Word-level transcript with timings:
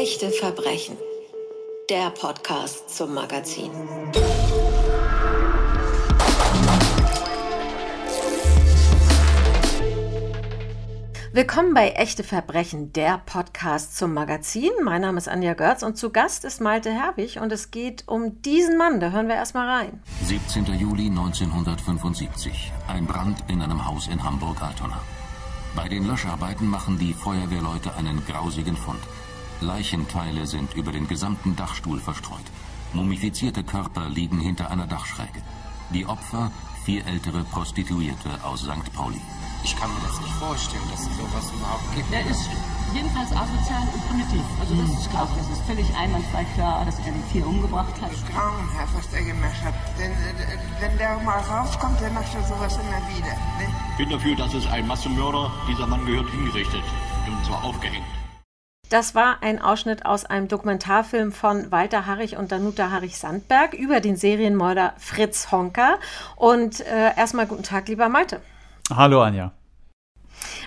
Echte 0.00 0.30
Verbrechen. 0.30 0.96
Der 1.90 2.10
Podcast 2.10 2.96
zum 2.96 3.14
Magazin. 3.14 3.72
Willkommen 11.32 11.74
bei 11.74 11.90
Echte 11.90 12.22
Verbrechen, 12.22 12.92
der 12.92 13.18
Podcast 13.26 13.96
zum 13.96 14.14
Magazin. 14.14 14.70
Mein 14.84 15.00
Name 15.00 15.18
ist 15.18 15.28
Anja 15.28 15.54
Görz 15.54 15.82
und 15.82 15.98
zu 15.98 16.10
Gast 16.10 16.44
ist 16.44 16.60
Malte 16.60 16.92
Herwig 16.92 17.40
und 17.40 17.50
es 17.50 17.72
geht 17.72 18.04
um 18.06 18.40
diesen 18.42 18.78
Mann. 18.78 19.00
Da 19.00 19.10
hören 19.10 19.26
wir 19.26 19.34
erstmal 19.34 19.68
rein. 19.68 20.00
17. 20.22 20.78
Juli 20.78 21.06
1975. 21.06 22.70
Ein 22.86 23.04
Brand 23.04 23.42
in 23.48 23.60
einem 23.60 23.84
Haus 23.84 24.06
in 24.06 24.22
Hamburg-Altona. 24.22 25.00
Bei 25.74 25.88
den 25.88 26.06
Löscharbeiten 26.06 26.68
machen 26.68 27.00
die 27.00 27.12
Feuerwehrleute 27.12 27.92
einen 27.96 28.24
grausigen 28.24 28.76
Fund. 28.76 29.00
Leichenteile 29.60 30.46
sind 30.46 30.74
über 30.74 30.92
den 30.92 31.08
gesamten 31.08 31.56
Dachstuhl 31.56 32.00
verstreut. 32.00 32.44
Mumifizierte 32.92 33.64
Körper 33.64 34.08
liegen 34.08 34.40
hinter 34.40 34.70
einer 34.70 34.86
Dachschräge. 34.86 35.42
Die 35.92 36.06
Opfer 36.06 36.50
vier 36.84 37.04
ältere 37.06 37.44
Prostituierte 37.44 38.30
aus 38.42 38.62
St. 38.62 38.92
Pauli. 38.94 39.20
Ich 39.64 39.76
kann 39.76 39.90
mir 39.92 40.00
das 40.00 40.20
nicht 40.20 40.32
vorstellen, 40.34 40.88
dass 40.90 41.00
es 41.00 41.16
sowas 41.16 41.52
überhaupt 41.52 41.94
gibt. 41.94 42.12
Er 42.12 42.24
ist 42.30 42.48
jedenfalls 42.94 43.30
asozial 43.32 43.82
und 43.92 44.08
primitiv. 44.08 44.44
Also 44.60 44.74
das 44.74 44.90
ist 45.00 45.10
klar. 45.10 45.28
Das 45.36 45.50
ist 45.50 45.62
völlig 45.66 45.94
einwandfrei 45.96 46.44
klar, 46.54 46.84
dass 46.84 46.98
er 47.00 47.12
die 47.12 47.32
vier 47.32 47.46
umgebracht 47.46 47.94
hat. 48.00 48.10
Grauenhaft, 48.32 48.94
was 48.96 49.10
der 49.10 49.24
gemacht 49.24 49.60
hat. 49.64 49.74
Denn 49.98 50.12
äh, 50.12 50.58
wenn 50.80 50.96
der 50.96 51.18
mal 51.18 51.40
rauskommt, 51.40 52.00
der 52.00 52.10
macht 52.10 52.32
ja 52.32 52.42
sowas 52.46 52.74
immer 52.76 53.02
wieder. 53.12 53.34
Ne? 53.58 53.68
Ich 53.90 53.96
bin 53.98 54.10
dafür, 54.10 54.36
dass 54.36 54.54
es 54.54 54.66
ein 54.66 54.86
Massenmörder, 54.86 55.50
dieser 55.68 55.86
Mann 55.86 56.06
gehört 56.06 56.30
hingerichtet 56.30 56.84
und 57.26 57.44
zwar 57.44 57.64
aufgehängt. 57.64 58.06
Das 58.88 59.14
war 59.14 59.42
ein 59.42 59.60
Ausschnitt 59.60 60.06
aus 60.06 60.24
einem 60.24 60.48
Dokumentarfilm 60.48 61.30
von 61.30 61.70
Walter 61.70 62.06
Harrich 62.06 62.38
und 62.38 62.52
Danuta 62.52 62.90
Harrich-Sandberg 62.90 63.74
über 63.74 64.00
den 64.00 64.16
Serienmörder 64.16 64.94
Fritz 64.96 65.52
Honka. 65.52 65.98
Und 66.36 66.80
äh, 66.80 67.14
erstmal 67.14 67.46
guten 67.46 67.62
Tag, 67.62 67.88
lieber 67.88 68.08
Malte. 68.08 68.40
Hallo 68.90 69.22
Anja. 69.22 69.52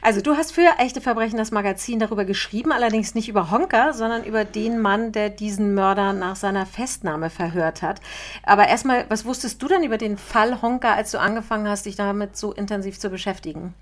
Also 0.04 0.22
du 0.22 0.36
hast 0.36 0.52
für 0.52 0.68
Echte 0.78 1.02
Verbrechen 1.02 1.38
das 1.38 1.50
Magazin 1.50 1.98
darüber 1.98 2.24
geschrieben, 2.26 2.72
allerdings 2.72 3.16
nicht 3.16 3.28
über 3.28 3.50
Honka, 3.50 3.94
sondern 3.94 4.24
über 4.24 4.46
den 4.46 4.80
Mann, 4.80 5.12
der 5.12 5.30
diesen 5.30 5.74
Mörder 5.74 6.14
nach 6.14 6.36
seiner 6.36 6.68
Festnahme 6.68 7.32
verhört 7.32 7.82
hat. 7.82 8.02
Aber 8.44 8.68
erstmal, 8.68 9.06
was 9.10 9.26
wusstest 9.26 9.64
du 9.64 9.68
denn 9.68 9.84
über 9.84 9.98
den 9.98 10.18
Fall 10.18 10.62
Honka, 10.62 10.94
als 10.94 11.10
du 11.10 11.20
angefangen 11.20 11.68
hast, 11.68 11.88
dich 11.88 11.96
damit 11.96 12.38
so 12.38 12.52
intensiv 12.52 13.00
zu 13.00 13.10
beschäftigen? 13.10 13.74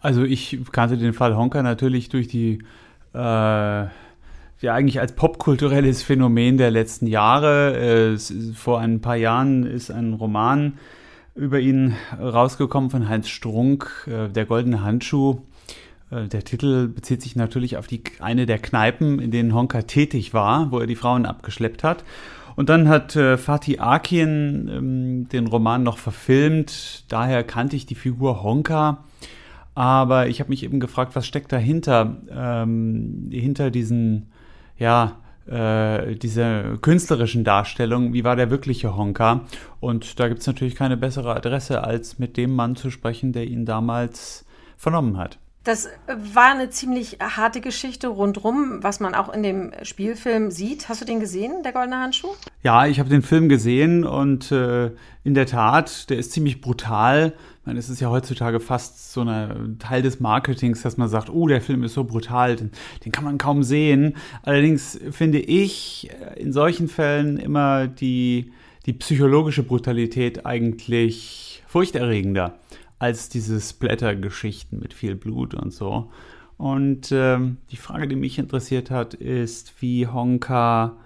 Also 0.00 0.22
ich 0.22 0.58
kannte 0.72 0.98
den 0.98 1.14
Fall 1.14 1.34
Honka 1.34 1.62
natürlich 1.62 2.10
durch 2.10 2.28
die 2.28 2.62
äh, 3.14 3.18
ja 3.18 4.74
eigentlich 4.74 5.00
als 5.00 5.12
popkulturelles 5.12 6.02
Phänomen 6.02 6.58
der 6.58 6.70
letzten 6.70 7.06
Jahre. 7.06 8.14
Äh, 8.14 8.18
vor 8.54 8.80
ein 8.80 9.00
paar 9.00 9.16
Jahren 9.16 9.64
ist 9.64 9.90
ein 9.90 10.14
Roman 10.14 10.74
über 11.34 11.60
ihn 11.60 11.94
rausgekommen 12.20 12.90
von 12.90 13.08
Heinz 13.08 13.28
Strunk, 13.28 14.06
äh, 14.06 14.28
Der 14.28 14.46
goldene 14.46 14.82
Handschuh. 14.82 15.38
Äh, 16.10 16.28
der 16.28 16.44
Titel 16.44 16.88
bezieht 16.88 17.22
sich 17.22 17.36
natürlich 17.36 17.76
auf 17.76 17.86
die, 17.86 18.02
eine 18.20 18.46
der 18.46 18.58
Kneipen, 18.58 19.18
in 19.20 19.30
denen 19.30 19.54
Honka 19.54 19.82
tätig 19.82 20.34
war, 20.34 20.70
wo 20.70 20.80
er 20.80 20.86
die 20.86 20.96
Frauen 20.96 21.26
abgeschleppt 21.26 21.84
hat. 21.84 22.04
Und 22.56 22.68
dann 22.68 22.88
hat 22.88 23.16
äh, 23.16 23.38
Fatih 23.38 23.78
Akin 23.78 24.68
ähm, 24.68 25.28
den 25.28 25.46
Roman 25.46 25.82
noch 25.82 25.98
verfilmt. 25.98 27.04
Daher 27.08 27.44
kannte 27.44 27.76
ich 27.76 27.86
die 27.86 27.94
Figur 27.94 28.42
Honka. 28.42 29.04
Aber 29.74 30.28
ich 30.28 30.40
habe 30.40 30.50
mich 30.50 30.62
eben 30.62 30.80
gefragt, 30.80 31.14
was 31.14 31.26
steckt 31.26 31.52
dahinter, 31.52 32.16
ähm, 32.30 33.28
hinter 33.30 33.70
diesen, 33.70 34.30
ja, 34.76 35.16
äh, 35.46 36.16
dieser 36.16 36.76
künstlerischen 36.78 37.44
Darstellung, 37.44 38.12
wie 38.12 38.24
war 38.24 38.36
der 38.36 38.50
wirkliche 38.50 38.96
Honka? 38.96 39.46
Und 39.80 40.20
da 40.20 40.28
gibt 40.28 40.40
es 40.40 40.46
natürlich 40.46 40.74
keine 40.74 40.96
bessere 40.96 41.34
Adresse, 41.34 41.82
als 41.82 42.18
mit 42.18 42.36
dem 42.36 42.54
Mann 42.54 42.76
zu 42.76 42.90
sprechen, 42.90 43.32
der 43.32 43.46
ihn 43.46 43.64
damals 43.64 44.44
vernommen 44.76 45.16
hat. 45.16 45.38
Das 45.64 45.88
war 46.06 46.52
eine 46.52 46.70
ziemlich 46.70 47.18
harte 47.20 47.60
Geschichte 47.60 48.08
rundrum, 48.08 48.78
was 48.80 48.98
man 48.98 49.14
auch 49.14 49.28
in 49.28 49.42
dem 49.42 49.72
Spielfilm 49.82 50.50
sieht. 50.50 50.88
Hast 50.88 51.02
du 51.02 51.04
den 51.04 51.20
gesehen, 51.20 51.62
der 51.62 51.72
Goldene 51.72 51.98
Handschuh? 51.98 52.30
Ja, 52.62 52.86
ich 52.86 52.98
habe 52.98 53.10
den 53.10 53.20
Film 53.20 53.50
gesehen 53.50 54.04
und 54.06 54.50
äh, 54.52 54.92
in 55.22 55.34
der 55.34 55.44
Tat, 55.44 56.08
der 56.08 56.16
ist 56.16 56.32
ziemlich 56.32 56.62
brutal. 56.62 57.34
Meine, 57.64 57.78
es 57.78 57.90
ist 57.90 58.00
ja 58.00 58.08
heutzutage 58.08 58.58
fast 58.58 59.12
so 59.12 59.20
ein 59.20 59.78
Teil 59.78 60.00
des 60.00 60.18
Marketings, 60.18 60.80
dass 60.80 60.96
man 60.96 61.08
sagt, 61.08 61.28
oh, 61.28 61.46
der 61.46 61.60
Film 61.60 61.84
ist 61.84 61.92
so 61.92 62.04
brutal, 62.04 62.56
den, 62.56 62.70
den 63.04 63.12
kann 63.12 63.24
man 63.24 63.36
kaum 63.36 63.62
sehen. 63.62 64.16
Allerdings 64.42 64.98
finde 65.10 65.40
ich 65.40 66.10
äh, 66.10 66.40
in 66.40 66.52
solchen 66.52 66.88
Fällen 66.88 67.36
immer 67.36 67.86
die, 67.86 68.52
die 68.86 68.94
psychologische 68.94 69.62
Brutalität 69.62 70.46
eigentlich 70.46 71.62
furchterregender 71.66 72.54
als 72.98 73.28
diese 73.28 73.60
Splatter-Geschichten 73.60 74.78
mit 74.78 74.94
viel 74.94 75.14
Blut 75.14 75.54
und 75.54 75.72
so. 75.72 76.10
Und 76.56 77.10
ähm, 77.12 77.58
die 77.70 77.76
Frage, 77.76 78.08
die 78.08 78.16
mich 78.16 78.38
interessiert 78.38 78.90
hat, 78.90 79.14
ist, 79.14 79.80
wie 79.80 80.06
Honka, 80.06 80.96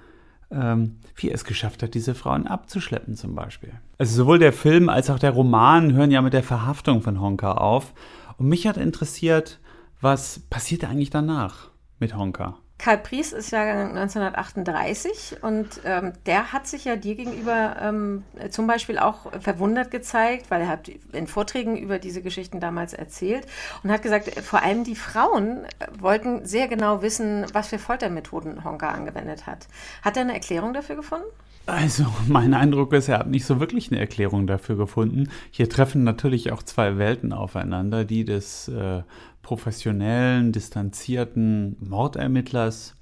ähm, 0.54 0.96
wie 1.16 1.28
er 1.28 1.34
es 1.34 1.44
geschafft 1.44 1.82
hat, 1.82 1.94
diese 1.94 2.14
Frauen 2.14 2.46
abzuschleppen 2.46 3.16
zum 3.16 3.34
Beispiel. 3.34 3.72
Also 3.98 4.16
sowohl 4.16 4.38
der 4.38 4.52
Film 4.52 4.88
als 4.88 5.10
auch 5.10 5.18
der 5.18 5.32
Roman 5.32 5.92
hören 5.92 6.10
ja 6.10 6.22
mit 6.22 6.32
der 6.32 6.42
Verhaftung 6.42 7.02
von 7.02 7.20
Honka 7.20 7.52
auf. 7.52 7.92
Und 8.38 8.48
mich 8.48 8.66
hat 8.66 8.76
interessiert, 8.76 9.60
was 10.00 10.40
passierte 10.50 10.88
eigentlich 10.88 11.10
danach 11.10 11.70
mit 11.98 12.16
Honka? 12.16 12.58
Karl 12.78 12.98
Pries 12.98 13.32
ist 13.32 13.50
Jahrgang 13.50 13.96
1938 13.96 15.42
und 15.42 15.80
ähm, 15.84 16.12
der 16.26 16.52
hat 16.52 16.66
sich 16.66 16.84
ja 16.84 16.96
dir 16.96 17.14
gegenüber 17.14 17.76
ähm, 17.80 18.24
zum 18.50 18.66
Beispiel 18.66 18.98
auch 18.98 19.32
verwundert 19.40 19.90
gezeigt, 19.90 20.50
weil 20.50 20.62
er 20.62 20.68
hat 20.68 20.90
in 21.12 21.26
Vorträgen 21.26 21.76
über 21.76 21.98
diese 21.98 22.20
Geschichten 22.20 22.60
damals 22.60 22.92
erzählt 22.92 23.46
und 23.82 23.90
hat 23.90 24.02
gesagt, 24.02 24.38
vor 24.40 24.62
allem 24.62 24.84
die 24.84 24.96
Frauen 24.96 25.66
wollten 25.98 26.44
sehr 26.44 26.68
genau 26.68 27.00
wissen, 27.00 27.46
was 27.52 27.68
für 27.68 27.78
Foltermethoden 27.78 28.64
Honka 28.64 28.88
angewendet 28.88 29.46
hat. 29.46 29.68
Hat 30.02 30.16
er 30.16 30.22
eine 30.22 30.34
Erklärung 30.34 30.74
dafür 30.74 30.96
gefunden? 30.96 31.26
Also, 31.66 32.04
mein 32.28 32.52
Eindruck 32.52 32.92
ist, 32.92 33.08
er 33.08 33.20
hat 33.20 33.28
nicht 33.28 33.46
so 33.46 33.58
wirklich 33.58 33.90
eine 33.90 33.98
Erklärung 33.98 34.46
dafür 34.46 34.76
gefunden. 34.76 35.30
Hier 35.50 35.70
treffen 35.70 36.04
natürlich 36.04 36.52
auch 36.52 36.62
zwei 36.62 36.98
Welten 36.98 37.32
aufeinander, 37.32 38.04
die 38.04 38.26
des 38.26 38.68
äh, 38.68 39.02
professionellen, 39.44 40.50
distanzierten 40.50 41.76
Mordermittlers 41.78 42.96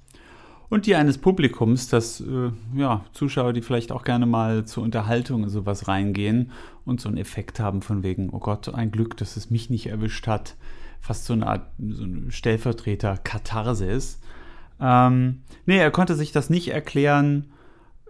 und 0.69 0.85
die 0.87 0.95
eines 0.95 1.17
Publikums, 1.17 1.87
das 1.87 2.19
äh, 2.21 2.51
ja, 2.75 3.05
Zuschauer, 3.13 3.53
die 3.53 3.61
vielleicht 3.61 3.91
auch 3.91 4.03
gerne 4.03 4.25
mal 4.25 4.65
zur 4.65 4.81
Unterhaltung 4.83 5.43
in 5.43 5.49
sowas 5.49 5.87
reingehen 5.87 6.51
und 6.83 6.99
so 6.99 7.09
einen 7.09 7.17
Effekt 7.17 7.59
haben 7.59 7.81
von 7.81 8.01
wegen, 8.03 8.29
oh 8.31 8.39
Gott, 8.39 8.73
ein 8.73 8.91
Glück, 8.91 9.15
dass 9.17 9.37
es 9.37 9.49
mich 9.49 9.69
nicht 9.69 9.87
erwischt 9.87 10.25
hat. 10.27 10.55
Fast 10.99 11.25
so 11.25 11.33
eine 11.33 11.45
Art 11.47 11.67
so 11.77 12.03
eine 12.03 12.31
Stellvertreter-Katharsis. 12.31 14.19
Ähm, 14.81 15.43
nee, 15.65 15.77
er 15.77 15.91
konnte 15.91 16.15
sich 16.15 16.31
das 16.31 16.49
nicht 16.49 16.69
erklären, 16.69 17.51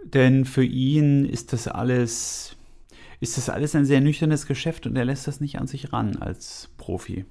denn 0.05 0.45
für 0.45 0.63
ihn 0.63 1.25
ist 1.25 1.53
das 1.53 1.67
alles, 1.67 2.55
ist 3.19 3.37
das 3.37 3.49
alles 3.49 3.75
ein 3.75 3.85
sehr 3.85 3.99
nüchternes 3.99 4.45
Geschäft 4.45 4.87
und 4.87 4.95
er 4.95 5.03
lässt 5.05 5.27
das 5.27 5.41
nicht 5.41 5.59
an 5.59 5.67
sich 5.67 5.91
ran 5.91 6.15
als 6.15 6.69
Profi. 6.77 7.25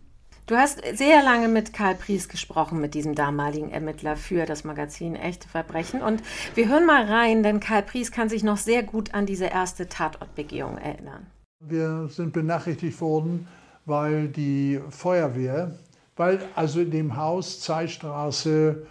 Du 0.46 0.56
hast 0.56 0.80
sehr 0.94 1.22
lange 1.22 1.46
mit 1.46 1.72
Karl 1.72 1.94
Pries 1.94 2.28
gesprochen, 2.28 2.80
mit 2.80 2.94
diesem 2.94 3.14
damaligen 3.14 3.70
Ermittler 3.70 4.16
für 4.16 4.44
das 4.44 4.64
Magazin 4.64 5.14
Echte 5.14 5.48
Verbrechen. 5.48 6.02
Und 6.02 6.20
wir 6.56 6.68
hören 6.68 6.84
mal 6.84 7.04
rein, 7.04 7.44
denn 7.44 7.60
Karl 7.60 7.82
Pries 7.82 8.10
kann 8.10 8.28
sich 8.28 8.42
noch 8.42 8.56
sehr 8.56 8.82
gut 8.82 9.14
an 9.14 9.24
diese 9.24 9.44
erste 9.44 9.88
Tatortbegehung 9.88 10.78
erinnern. 10.78 11.26
Wir 11.60 12.08
sind 12.08 12.32
benachrichtigt 12.32 13.00
worden, 13.00 13.46
weil 13.86 14.26
die 14.28 14.80
Feuerwehr, 14.90 15.76
weil 16.16 16.40
also 16.56 16.80
in 16.80 16.90
dem 16.90 17.16
Haus 17.16 17.60
Zeitstraße, 17.60 18.84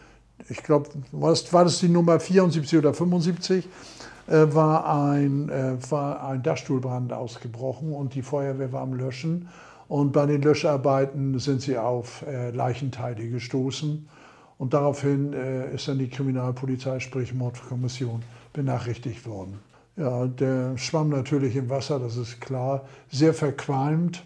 ich 0.48 0.64
glaube, 0.64 0.90
war 1.12 1.64
das 1.66 1.80
die 1.80 1.90
Nummer 1.90 2.22
74 2.22 2.80
oder 2.80 2.94
75, 2.94 3.68
äh, 4.28 4.56
war, 4.56 5.12
ein, 5.12 5.50
äh, 5.50 5.76
war 5.90 6.26
ein 6.30 6.44
Dachstuhlbrand 6.44 7.12
ausgebrochen 7.12 7.92
und 7.92 8.16
die 8.16 8.22
Feuerwehr 8.22 8.72
war 8.72 8.84
am 8.84 8.94
Löschen. 8.94 9.50
Und 9.92 10.14
bei 10.14 10.26
den 10.26 10.42
Löscharbeiten 10.42 11.38
sind 11.38 11.62
sie 11.62 11.78
auf 11.78 12.26
äh, 12.26 12.52
Leichenteile 12.52 13.28
gestoßen. 13.28 14.08
Und 14.58 14.74
daraufhin 14.74 15.34
äh, 15.34 15.76
ist 15.76 15.90
dann 15.90 16.00
die 16.00 16.08
Kriminalpolizei, 16.08 17.02
sprich 17.02 17.34
Mordkommission, 17.34 18.24
benachrichtigt 18.54 19.28
worden. 19.28 19.60
Ja, 19.98 20.28
der 20.28 20.78
schwamm 20.78 21.10
natürlich 21.10 21.58
im 21.58 21.70
Wasser, 21.70 22.00
das 22.00 22.16
ist 22.16 22.40
klar, 22.40 22.86
sehr 23.12 23.34
verqualmt. 23.34 24.24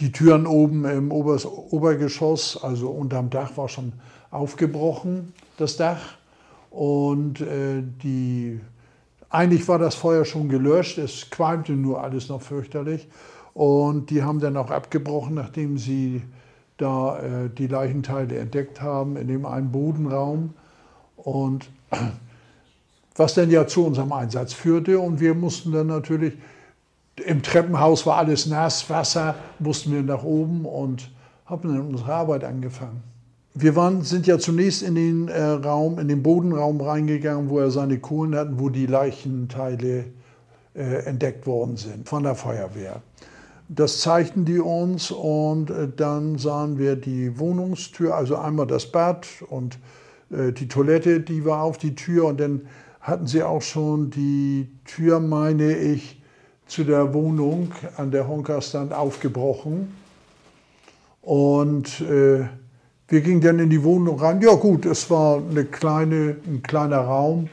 Die 0.00 0.10
Türen 0.10 0.46
oben 0.46 0.86
im 0.86 1.12
Obers 1.12 1.44
Obergeschoss, 1.44 2.58
also 2.64 2.88
unterm 2.88 3.28
Dach, 3.28 3.58
war 3.58 3.68
schon 3.68 3.92
aufgebrochen, 4.30 5.34
das 5.58 5.76
Dach. 5.76 6.00
Und 6.70 7.42
äh, 7.42 7.82
die, 8.02 8.58
eigentlich 9.28 9.68
war 9.68 9.78
das 9.78 9.94
Feuer 9.94 10.24
schon 10.24 10.48
gelöscht, 10.48 10.96
es 10.96 11.28
qualmte 11.28 11.72
nur 11.72 12.02
alles 12.02 12.30
noch 12.30 12.40
fürchterlich. 12.40 13.06
Und 13.54 14.10
die 14.10 14.22
haben 14.22 14.40
dann 14.40 14.56
auch 14.56 14.70
abgebrochen, 14.70 15.34
nachdem 15.34 15.78
sie 15.78 16.22
da 16.76 17.18
äh, 17.18 17.50
die 17.56 17.68
Leichenteile 17.68 18.36
entdeckt 18.38 18.82
haben, 18.82 19.16
in 19.16 19.28
dem 19.28 19.46
einen 19.46 19.70
Bodenraum. 19.70 20.54
Und 21.16 21.70
was 23.16 23.34
dann 23.34 23.50
ja 23.50 23.66
zu 23.66 23.86
unserem 23.86 24.12
Einsatz 24.12 24.52
führte. 24.52 24.98
Und 24.98 25.20
wir 25.20 25.34
mussten 25.34 25.72
dann 25.72 25.86
natürlich, 25.86 26.34
im 27.24 27.42
Treppenhaus 27.42 28.06
war 28.06 28.16
alles 28.18 28.46
nass, 28.46 28.90
Wasser, 28.90 29.36
mussten 29.60 29.92
wir 29.92 30.02
nach 30.02 30.24
oben 30.24 30.64
und 30.64 31.10
haben 31.46 31.68
dann 31.68 31.88
unsere 31.88 32.12
Arbeit 32.12 32.42
angefangen. 32.42 33.02
Wir 33.56 33.76
waren, 33.76 34.02
sind 34.02 34.26
ja 34.26 34.40
zunächst 34.40 34.82
in 34.82 34.96
den 34.96 35.28
äh, 35.28 35.40
Raum, 35.40 36.00
in 36.00 36.08
den 36.08 36.24
Bodenraum 36.24 36.80
reingegangen, 36.80 37.50
wo 37.50 37.60
er 37.60 37.70
seine 37.70 37.98
Kohlen 37.98 38.34
hatten, 38.34 38.58
wo 38.58 38.68
die 38.68 38.86
Leichenteile 38.86 40.06
äh, 40.74 41.04
entdeckt 41.04 41.46
worden 41.46 41.76
sind 41.76 42.08
von 42.08 42.24
der 42.24 42.34
Feuerwehr. 42.34 43.00
Das 43.68 44.00
zeigten 44.00 44.44
die 44.44 44.60
uns 44.60 45.10
und 45.10 45.70
äh, 45.70 45.88
dann 45.94 46.38
sahen 46.38 46.78
wir 46.78 46.96
die 46.96 47.38
Wohnungstür, 47.38 48.14
also 48.14 48.36
einmal 48.36 48.66
das 48.66 48.90
Bad 48.92 49.26
und 49.48 49.78
äh, 50.30 50.52
die 50.52 50.68
Toilette, 50.68 51.20
die 51.20 51.44
war 51.44 51.62
auf 51.62 51.78
die 51.78 51.94
Tür 51.94 52.26
und 52.26 52.40
dann 52.40 52.62
hatten 53.00 53.26
sie 53.26 53.42
auch 53.42 53.62
schon 53.62 54.10
die 54.10 54.68
Tür, 54.84 55.20
meine 55.20 55.76
ich, 55.76 56.22
zu 56.66 56.84
der 56.84 57.12
Wohnung 57.14 57.72
an 57.96 58.10
der 58.10 58.26
Honkerstand 58.26 58.92
aufgebrochen. 58.92 59.94
Und 61.20 62.00
äh, 62.00 62.46
wir 63.08 63.20
gingen 63.20 63.40
dann 63.40 63.58
in 63.58 63.70
die 63.70 63.82
Wohnung 63.82 64.18
rein. 64.18 64.40
Ja 64.40 64.54
gut, 64.54 64.86
es 64.86 65.10
war 65.10 65.38
eine 65.38 65.64
kleine, 65.64 66.36
ein 66.46 66.62
kleiner 66.62 67.00
Raum 67.00 67.48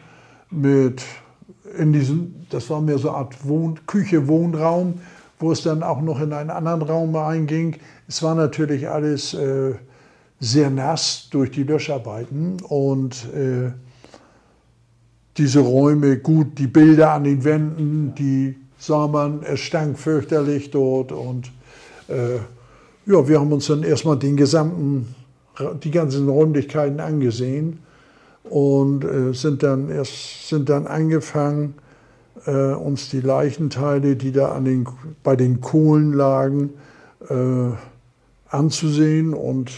mit 0.50 1.04
in 1.78 1.94
diesem, 1.94 2.46
das 2.50 2.70
war 2.70 2.82
mehr 2.82 2.98
so 2.98 3.10
eine 3.10 3.18
Art 3.18 3.48
Wohn 3.48 3.80
Küche, 3.86 4.28
Wohnraum, 4.28 5.00
wo 5.42 5.52
es 5.52 5.64
dann 5.64 5.84
auch 5.84 6.02
noch 6.02 6.22
in 6.22 6.34
einen 6.34 6.50
anderen 6.50 6.82
Raum 6.82 7.16
einging. 7.16 7.78
Es 8.08 8.22
war 8.24 8.36
natürlich 8.36 8.88
alles 8.88 9.34
äh, 9.34 9.74
sehr 10.40 10.70
nass 10.70 11.28
durch 11.32 11.52
die 11.52 11.64
Löscharbeiten 11.64 12.58
und 12.68 13.26
äh, 13.34 13.72
diese 15.38 15.60
Räume, 15.60 16.18
gut, 16.18 16.58
die 16.58 16.68
Bilder 16.68 17.14
an 17.14 17.24
den 17.24 17.44
Wänden, 17.44 18.14
die 18.16 18.56
sah 18.78 19.08
man, 19.08 19.44
es 19.44 19.60
stank 19.60 19.98
fürchterlich 19.98 20.72
dort 20.72 21.12
und 21.12 21.52
äh, 22.08 22.38
ja, 23.06 23.28
wir 23.28 23.40
haben 23.40 23.52
uns 23.52 23.68
dann 23.68 23.84
erstmal 23.84 24.18
den 24.18 24.38
gesamten 24.38 25.16
die 25.84 25.92
ganzen 25.92 26.28
Räumlichkeiten 26.30 27.00
angesehen 27.00 27.80
und 28.44 29.04
äh, 29.04 29.34
sind, 29.34 29.64
dann 29.64 29.90
erst, 29.90 30.48
sind 30.48 30.70
dann 30.70 30.88
angefangen, 30.88 31.76
äh, 32.46 32.74
uns 32.74 33.10
die 33.10 33.22
Leichenteile, 33.22 34.16
die 34.16 34.32
da 34.32 34.52
an 34.52 34.66
den, 34.66 34.88
bei 35.24 35.36
den 35.36 35.62
Kohlen 35.62 36.14
lagen, 36.14 36.72
äh, 37.30 37.76
anzusehen. 38.50 39.34
Und 39.34 39.72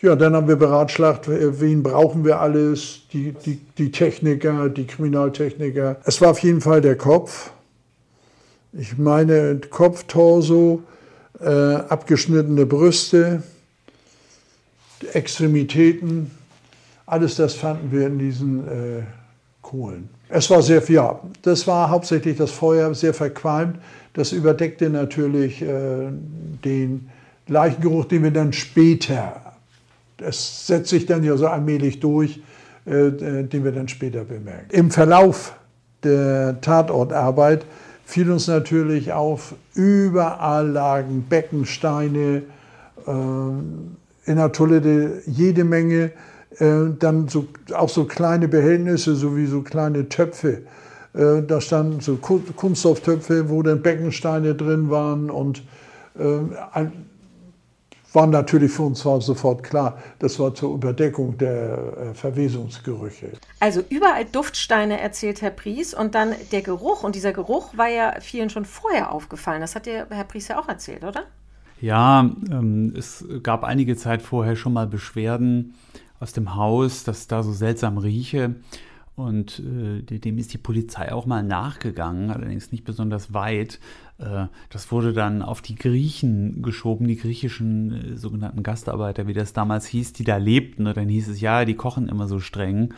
ja, 0.00 0.16
dann 0.16 0.34
haben 0.34 0.48
wir 0.48 0.56
beratschlagt, 0.56 1.28
wen 1.28 1.82
brauchen 1.82 2.24
wir 2.24 2.40
alles, 2.40 3.02
die, 3.12 3.32
die, 3.32 3.60
die 3.76 3.90
Techniker, 3.90 4.68
die 4.68 4.86
Kriminaltechniker. 4.86 5.96
Es 6.04 6.20
war 6.20 6.30
auf 6.30 6.38
jeden 6.40 6.60
Fall 6.60 6.80
der 6.80 6.96
Kopf. 6.96 7.50
Ich 8.72 8.98
meine 8.98 9.60
Kopf, 9.70 10.04
Torso, 10.04 10.82
äh, 11.40 11.48
abgeschnittene 11.48 12.66
Brüste, 12.66 13.42
Extremitäten, 15.12 16.30
alles 17.06 17.34
das 17.34 17.54
fanden 17.54 17.90
wir 17.90 18.06
in 18.06 18.18
diesen 18.18 18.68
äh, 18.68 19.02
Kohlen. 19.70 20.08
Es 20.28 20.50
war 20.50 20.62
sehr, 20.62 20.82
ja, 20.88 21.20
das 21.42 21.66
war 21.68 21.90
hauptsächlich 21.90 22.36
das 22.36 22.50
Feuer, 22.50 22.92
sehr 22.92 23.14
verqualmt. 23.14 23.76
Das 24.14 24.32
überdeckte 24.32 24.90
natürlich 24.90 25.62
äh, 25.62 26.08
den 26.64 27.08
Leichengeruch, 27.46 28.06
den 28.06 28.24
wir 28.24 28.32
dann 28.32 28.52
später, 28.52 29.54
das 30.16 30.66
setzt 30.66 30.90
sich 30.90 31.06
dann 31.06 31.22
ja 31.22 31.36
so 31.36 31.46
allmählich 31.46 32.00
durch, 32.00 32.40
äh, 32.84 32.90
äh 32.90 33.42
den 33.44 33.62
wir 33.62 33.70
dann 33.70 33.86
später 33.86 34.24
bemerken. 34.24 34.66
Im 34.70 34.90
Verlauf 34.90 35.54
der 36.02 36.60
Tatortarbeit 36.60 37.64
fiel 38.04 38.28
uns 38.32 38.48
natürlich 38.48 39.12
auf, 39.12 39.54
überall 39.74 40.68
lagen 40.68 41.26
Beckensteine, 41.28 42.42
äh, 43.06 43.10
in 43.10 44.36
der 44.36 44.50
Toilette 44.50 45.22
jede 45.26 45.62
Menge, 45.62 46.10
äh, 46.58 46.90
dann 46.98 47.28
so, 47.28 47.46
auch 47.74 47.88
so 47.88 48.04
kleine 48.04 48.48
Behältnisse, 48.48 49.14
so 49.14 49.36
wie 49.36 49.46
so 49.46 49.62
kleine 49.62 50.08
Töpfe. 50.08 50.62
Äh, 51.12 51.42
da 51.42 51.60
standen 51.60 52.00
so 52.00 52.16
Kunststofftöpfe, 52.16 53.48
wo 53.48 53.62
dann 53.62 53.82
Beckensteine 53.82 54.54
drin 54.54 54.90
waren 54.90 55.30
und 55.30 55.62
äh, 56.18 56.40
ein, 56.72 56.92
war 58.12 58.26
natürlich 58.26 58.72
für 58.72 58.82
uns 58.82 59.04
war 59.04 59.20
sofort 59.20 59.62
klar, 59.62 59.98
das 60.18 60.38
war 60.38 60.54
zur 60.54 60.74
Überdeckung 60.74 61.38
der 61.38 61.78
äh, 61.78 62.14
Verwesungsgerüche. 62.14 63.32
Also 63.60 63.82
überall 63.88 64.24
Duftsteine 64.24 65.00
erzählt 65.00 65.42
Herr 65.42 65.50
Pries 65.50 65.94
und 65.94 66.14
dann 66.14 66.34
der 66.50 66.62
Geruch 66.62 67.04
und 67.04 67.14
dieser 67.14 67.32
Geruch 67.32 67.76
war 67.76 67.88
ja 67.88 68.14
vielen 68.20 68.50
schon 68.50 68.64
vorher 68.64 69.12
aufgefallen. 69.12 69.60
Das 69.60 69.76
hat 69.76 69.86
ja 69.86 70.06
Herr 70.10 70.24
Pries 70.24 70.48
ja 70.48 70.58
auch 70.58 70.68
erzählt, 70.68 71.04
oder? 71.04 71.24
Ja, 71.80 72.28
ähm, 72.50 72.94
es 72.96 73.24
gab 73.42 73.64
einige 73.64 73.96
Zeit 73.96 74.22
vorher 74.22 74.56
schon 74.56 74.72
mal 74.72 74.86
Beschwerden 74.86 75.74
aus 76.20 76.32
dem 76.32 76.54
Haus, 76.54 77.02
dass 77.02 77.26
da 77.26 77.42
so 77.42 77.52
seltsam 77.52 77.98
rieche. 77.98 78.54
Und 79.16 79.60
äh, 79.60 80.18
dem 80.18 80.38
ist 80.38 80.52
die 80.52 80.58
Polizei 80.58 81.12
auch 81.12 81.26
mal 81.26 81.42
nachgegangen, 81.42 82.30
allerdings 82.30 82.72
nicht 82.72 82.84
besonders 82.84 83.34
weit. 83.34 83.80
Äh, 84.18 84.46
das 84.70 84.90
wurde 84.92 85.12
dann 85.12 85.42
auf 85.42 85.60
die 85.60 85.74
Griechen 85.74 86.62
geschoben, 86.62 87.06
die 87.06 87.16
griechischen 87.16 87.92
äh, 87.92 88.16
sogenannten 88.16 88.62
Gastarbeiter, 88.62 89.26
wie 89.26 89.34
das 89.34 89.52
damals 89.52 89.86
hieß, 89.86 90.12
die 90.12 90.24
da 90.24 90.36
lebten. 90.36 90.86
Und 90.86 90.96
dann 90.96 91.08
hieß 91.08 91.28
es, 91.28 91.40
ja, 91.40 91.64
die 91.64 91.74
kochen 91.74 92.08
immer 92.08 92.28
so 92.28 92.38
streng. 92.38 92.94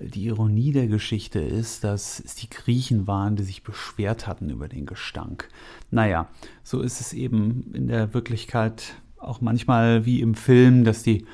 Die 0.00 0.24
Ironie 0.24 0.72
der 0.72 0.86
Geschichte 0.86 1.40
ist, 1.40 1.84
dass 1.84 2.20
es 2.20 2.34
die 2.34 2.48
Griechen 2.48 3.06
waren, 3.06 3.36
die 3.36 3.42
sich 3.42 3.62
beschwert 3.62 4.26
hatten 4.26 4.48
über 4.48 4.66
den 4.66 4.86
Gestank. 4.86 5.48
Naja, 5.90 6.28
so 6.64 6.80
ist 6.80 7.00
es 7.00 7.12
eben 7.12 7.70
in 7.74 7.86
der 7.86 8.14
Wirklichkeit 8.14 8.94
auch 9.18 9.42
manchmal 9.42 10.06
wie 10.06 10.20
im 10.22 10.34
Film, 10.34 10.84
dass 10.84 11.02
die 11.02 11.26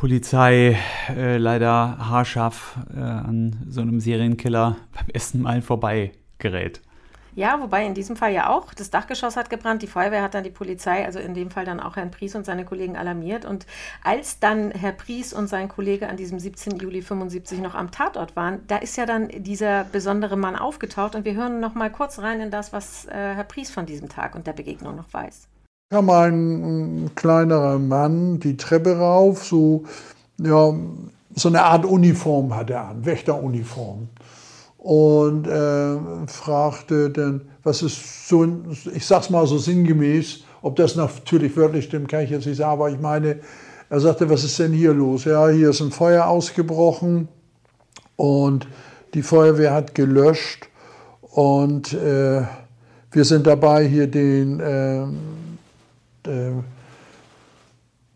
Polizei 0.00 0.78
äh, 1.14 1.36
leider 1.36 1.98
haarscharf 1.98 2.78
äh, 2.96 3.00
an 3.00 3.66
so 3.68 3.82
einem 3.82 4.00
Serienkiller 4.00 4.76
beim 4.94 5.08
ersten 5.12 5.42
Mal 5.42 5.60
vorbei 5.60 6.12
gerät. 6.38 6.80
Ja, 7.34 7.60
wobei 7.60 7.84
in 7.84 7.92
diesem 7.92 8.16
Fall 8.16 8.32
ja 8.32 8.48
auch. 8.48 8.72
Das 8.72 8.88
Dachgeschoss 8.88 9.36
hat 9.36 9.50
gebrannt, 9.50 9.82
die 9.82 9.86
Feuerwehr 9.86 10.22
hat 10.22 10.32
dann 10.32 10.42
die 10.42 10.50
Polizei, 10.50 11.04
also 11.04 11.18
in 11.18 11.34
dem 11.34 11.50
Fall 11.50 11.66
dann 11.66 11.80
auch 11.80 11.96
Herrn 11.96 12.10
Pries 12.10 12.34
und 12.34 12.46
seine 12.46 12.64
Kollegen 12.64 12.96
alarmiert. 12.96 13.44
Und 13.44 13.66
als 14.02 14.38
dann 14.38 14.70
Herr 14.70 14.92
Pries 14.92 15.34
und 15.34 15.48
sein 15.48 15.68
Kollege 15.68 16.08
an 16.08 16.16
diesem 16.16 16.38
17. 16.38 16.78
Juli 16.78 17.02
75 17.02 17.60
noch 17.60 17.74
am 17.74 17.90
Tatort 17.90 18.36
waren, 18.36 18.66
da 18.68 18.78
ist 18.78 18.96
ja 18.96 19.04
dann 19.04 19.28
dieser 19.28 19.84
besondere 19.84 20.38
Mann 20.38 20.56
aufgetaucht. 20.56 21.14
Und 21.14 21.26
wir 21.26 21.34
hören 21.34 21.60
noch 21.60 21.74
mal 21.74 21.92
kurz 21.92 22.20
rein 22.20 22.40
in 22.40 22.50
das, 22.50 22.72
was 22.72 23.04
äh, 23.04 23.34
Herr 23.34 23.44
Pries 23.44 23.70
von 23.70 23.84
diesem 23.84 24.08
Tag 24.08 24.34
und 24.34 24.46
der 24.46 24.54
Begegnung 24.54 24.96
noch 24.96 25.12
weiß. 25.12 25.46
Kam 25.92 26.08
ein, 26.08 27.04
ein 27.04 27.14
kleinerer 27.16 27.80
Mann 27.80 28.38
die 28.38 28.56
Treppe 28.56 28.96
rauf, 28.96 29.44
so, 29.44 29.82
ja, 30.38 30.72
so 31.34 31.48
eine 31.48 31.64
Art 31.64 31.84
Uniform 31.84 32.54
hat 32.54 32.70
er 32.70 32.84
an, 32.84 33.04
Wächteruniform 33.04 34.06
und 34.78 35.48
äh, 35.48 35.96
fragte 36.28 37.10
dann, 37.10 37.40
was 37.64 37.82
ist 37.82 38.28
so, 38.28 38.46
ich 38.94 39.04
sag's 39.04 39.30
mal 39.30 39.48
so 39.48 39.58
sinngemäß, 39.58 40.44
ob 40.62 40.76
das 40.76 40.94
natürlich 40.94 41.56
wörtlich 41.56 41.86
stimmt, 41.86 42.06
kann 42.06 42.22
ich 42.22 42.30
jetzt 42.30 42.46
nicht 42.46 42.58
sagen, 42.58 42.70
aber 42.70 42.90
ich 42.90 43.00
meine, 43.00 43.40
er 43.88 43.98
sagte, 43.98 44.30
was 44.30 44.44
ist 44.44 44.60
denn 44.60 44.72
hier 44.72 44.94
los? 44.94 45.24
Ja, 45.24 45.48
hier 45.48 45.70
ist 45.70 45.80
ein 45.80 45.90
Feuer 45.90 46.26
ausgebrochen 46.26 47.26
und 48.14 48.68
die 49.14 49.22
Feuerwehr 49.22 49.74
hat 49.74 49.96
gelöscht 49.96 50.68
und 51.20 51.92
äh, 51.94 52.42
wir 53.10 53.24
sind 53.24 53.48
dabei, 53.48 53.88
hier 53.88 54.06
den, 54.06 54.60
äh, 54.60 55.04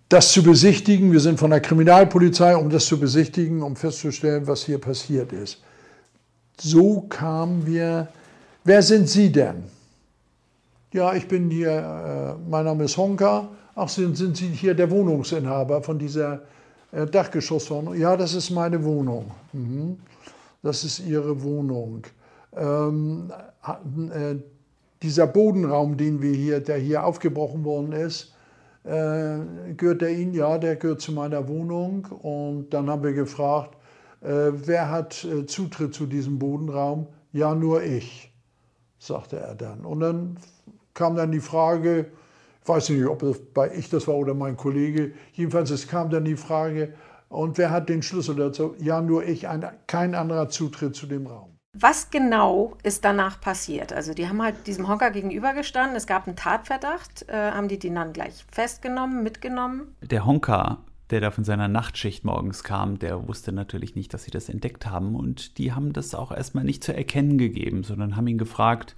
das 0.09 0.33
zu 0.33 0.43
besichtigen. 0.43 1.13
Wir 1.13 1.21
sind 1.21 1.39
von 1.39 1.51
der 1.51 1.61
Kriminalpolizei, 1.61 2.57
um 2.57 2.71
das 2.71 2.87
zu 2.87 2.99
besichtigen, 2.99 3.63
um 3.63 3.77
festzustellen, 3.77 4.47
was 4.47 4.65
hier 4.65 4.79
passiert 4.79 5.33
ist 5.33 5.63
so 6.61 7.03
kamen 7.03 7.67
wir. 7.67 8.09
Wer 8.65 8.83
sind 8.83 9.09
Sie 9.09 9.31
denn? 9.31 9.65
Ja, 10.93 11.15
ich 11.15 11.27
bin 11.29 11.51
hier, 11.51 11.71
äh, 11.71 12.49
mein 12.49 12.65
Name 12.65 12.85
ist 12.85 12.97
Honka. 12.97 13.49
Ach, 13.75 13.89
sind, 13.89 14.17
sind 14.17 14.37
Sie 14.37 14.49
hier 14.49 14.75
der 14.75 14.91
Wohnungsinhaber 14.91 15.83
von 15.83 15.99
dieser 15.99 16.43
äh, 16.93 17.07
Dachgeschosswohnung? 17.07 17.95
Ja, 17.97 18.17
das 18.17 18.35
ist 18.35 18.51
meine 18.51 18.83
Wohnung. 18.85 19.31
Mhm. 19.53 19.99
Das 20.63 20.85
ist 20.85 21.01
Ihre 21.01 21.43
Wohnung. 21.43 22.05
Ähm, 22.57 23.33
äh, 24.15 24.37
dieser 25.05 25.27
Bodenraum, 25.27 25.97
den 25.97 26.23
wir 26.23 26.33
hier, 26.33 26.61
der 26.61 26.79
hier 26.79 27.05
aufgebrochen 27.05 27.65
worden 27.65 27.93
ist, 27.93 28.35
äh, 28.85 29.39
gehört 29.77 30.01
der 30.01 30.11
Ihnen? 30.11 30.35
Ja, 30.35 30.59
der 30.59 30.77
gehört 30.77 31.01
zu 31.03 31.13
meiner 31.13 31.47
Wohnung. 31.49 32.07
Und 32.07 32.71
dann 32.71 32.91
haben 32.91 33.03
wir 33.03 33.13
gefragt, 33.13 33.77
äh, 34.23 34.51
wer 34.53 34.91
hat 34.91 35.25
äh, 35.25 35.47
Zutritt 35.47 35.95
zu 35.95 36.07
diesem 36.07 36.39
Bodenraum? 36.39 37.07
Ja, 37.33 37.55
nur 37.55 37.83
ich, 37.83 38.33
sagte 38.99 39.39
er 39.39 39.55
dann. 39.55 39.85
Und 39.85 40.01
dann 40.01 40.39
kam 40.95 41.17
dann 41.17 41.33
die 41.33 41.41
Frage, 41.41 42.07
ich 42.63 42.69
weiß 42.69 42.91
nicht, 42.91 43.07
ob 43.07 43.21
das 43.21 43.39
bei 43.53 43.75
ich 43.75 43.91
das 43.91 44.09
war 44.09 44.15
oder 44.17 44.35
mein 44.35 44.57
Kollege, 44.57 45.13
jedenfalls 45.35 45.71
es 45.71 45.87
kam 45.87 46.09
dann 46.11 46.25
die 46.25 46.37
Frage, 46.37 46.95
Und 47.29 47.59
wer 47.59 47.71
hat 47.71 47.89
den 47.89 48.03
Schlüssel 48.03 48.37
dazu? 48.37 48.75
Ja, 48.79 49.01
nur 49.03 49.25
ich, 49.25 49.49
ein, 49.49 49.67
kein 49.87 50.15
anderer 50.15 50.49
Zutritt 50.49 50.95
zu 50.95 51.07
dem 51.07 51.27
Raum. 51.27 51.54
Was 51.77 52.11
genau 52.11 52.77
ist 52.85 53.05
danach 53.05 53.41
passiert? 53.41 53.93
Also 53.93 54.15
die 54.15 54.29
haben 54.29 54.41
halt 54.41 54.69
diesem 54.69 54.87
Honker 54.87 55.11
gegenübergestanden, 55.11 55.97
es 55.97 56.07
gab 56.07 56.29
einen 56.29 56.37
Tatverdacht, 56.37 57.29
äh, 57.29 57.51
haben 57.51 57.67
die 57.67 57.81
den 57.81 57.97
dann 57.97 58.13
gleich 58.13 58.45
festgenommen, 58.53 59.25
mitgenommen? 59.25 59.97
Der 60.01 60.25
Honker, 60.25 60.79
der 61.11 61.21
da 61.21 61.33
von 61.33 61.43
seiner 61.43 61.67
Nachtschicht 61.67 62.25
morgens 62.25 62.63
kam, 62.63 63.01
der 63.01 63.27
wusste 63.27 63.51
natürlich 63.51 63.97
nicht, 63.97 64.15
dass 64.15 64.23
sie 64.23 64.31
das 64.31 64.49
entdeckt 64.49 64.87
haben 64.87 65.17
und 65.17 65.59
die 65.59 65.73
haben 65.73 65.93
das 65.93 66.15
auch 66.15 66.31
erstmal 66.31 66.63
nicht 66.63 66.85
zu 66.85 66.95
erkennen 66.95 67.39
gegeben, 67.39 67.83
sondern 67.83 68.15
haben 68.15 68.29
ihn 68.29 68.39
gefragt, 68.39 68.95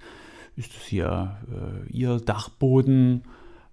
ist 0.55 0.75
das 0.75 0.83
hier 0.83 1.37
äh, 1.51 1.91
Ihr 1.91 2.19
Dachboden? 2.19 3.23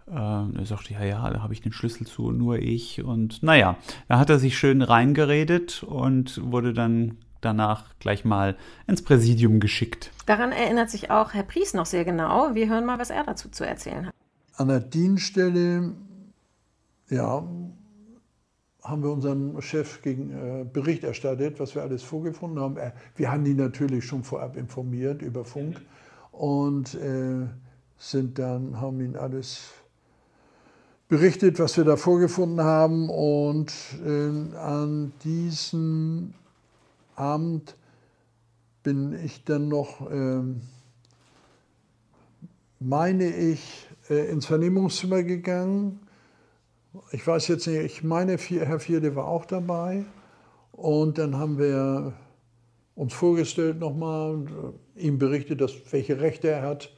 Äh, 0.07 0.13
er 0.15 0.65
sagte, 0.65 0.95
ja, 0.95 1.05
ja, 1.05 1.31
da 1.31 1.43
habe 1.43 1.53
ich 1.53 1.61
den 1.61 1.73
Schlüssel 1.73 2.07
zu, 2.07 2.31
nur 2.31 2.59
ich. 2.59 3.03
Und 3.05 3.43
naja, 3.43 3.77
da 4.09 4.19
hat 4.19 4.31
er 4.31 4.39
sich 4.39 4.57
schön 4.57 4.81
reingeredet 4.81 5.83
und 5.83 6.41
wurde 6.51 6.73
dann 6.73 7.19
danach 7.45 7.99
gleich 7.99 8.25
mal 8.25 8.57
ins 8.87 9.03
Präsidium 9.03 9.61
geschickt. 9.61 10.11
Daran 10.27 10.53
erinnert 10.53 10.91
sich 10.91 11.11
auch 11.11 11.35
Herr 11.35 11.43
Pries 11.43 11.75
noch 11.75 11.87
sehr 11.87 12.05
genau. 12.05 12.55
Wir 12.55 12.69
hören 12.69 12.87
mal, 12.87 12.99
was 12.99 13.11
er 13.11 13.25
dazu 13.25 13.49
zu 13.49 13.67
erzählen 13.67 14.07
hat. 14.07 14.15
An 14.57 14.69
der 14.69 14.81
Dienststelle, 14.81 15.93
ja, 17.11 17.45
haben 18.85 19.03
wir 19.03 19.11
unserem 19.11 19.61
Chef 19.63 20.03
gegen, 20.03 20.31
äh, 20.31 20.65
Bericht 20.65 21.05
erstattet, 21.05 21.59
was 21.59 21.75
wir 21.75 21.83
alles 21.83 22.03
vorgefunden 22.03 22.61
haben. 22.61 22.77
Äh, 22.77 22.93
wir 23.17 23.33
haben 23.33 23.45
die 23.45 23.55
natürlich 23.55 24.05
schon 24.05 24.23
vorab 24.23 24.57
informiert 24.57 25.23
über 25.23 25.45
Funk 25.45 25.81
und 26.33 26.95
äh, 26.95 27.47
sind 27.97 28.39
dann, 28.39 28.81
haben 28.81 29.01
ihn 29.01 29.17
alles 29.17 29.71
berichtet, 31.09 31.59
was 31.59 31.77
wir 31.77 31.85
da 31.85 31.97
vorgefunden 31.97 32.63
haben. 32.63 33.09
Und 33.09 33.73
äh, 34.05 34.57
an 34.57 35.13
diesem 35.25 36.35
Abend 37.17 37.77
bin 38.83 39.13
ich 39.25 39.45
dann 39.45 39.69
noch, 39.69 40.11
äh, 40.11 40.43
meine 42.81 43.35
ich, 43.35 43.89
äh, 44.11 44.31
ins 44.31 44.47
Vernehmungszimmer 44.47 45.23
gegangen. 45.23 46.01
Ich 47.11 47.27
weiß 47.27 47.49
jetzt 47.49 47.67
nicht, 47.67 47.81
ich 47.81 48.05
meine, 48.05 48.37
Herr 48.37 48.79
Vierde 48.79 49.17
war 49.17 49.27
auch 49.27 49.47
dabei. 49.47 50.05
Und 50.73 51.19
dann 51.19 51.37
haben 51.37 51.59
wir 51.59 52.13
uns 52.95 53.15
vorgestellt 53.15 53.79
nochmal, 53.79 54.45
äh, 54.97 55.07
ihm 55.07 55.19
berichtet, 55.19 55.61
dass, 55.61 55.73
welche 55.91 56.21
Rechte 56.21 56.49
er 56.49 56.63
hat 56.63 56.93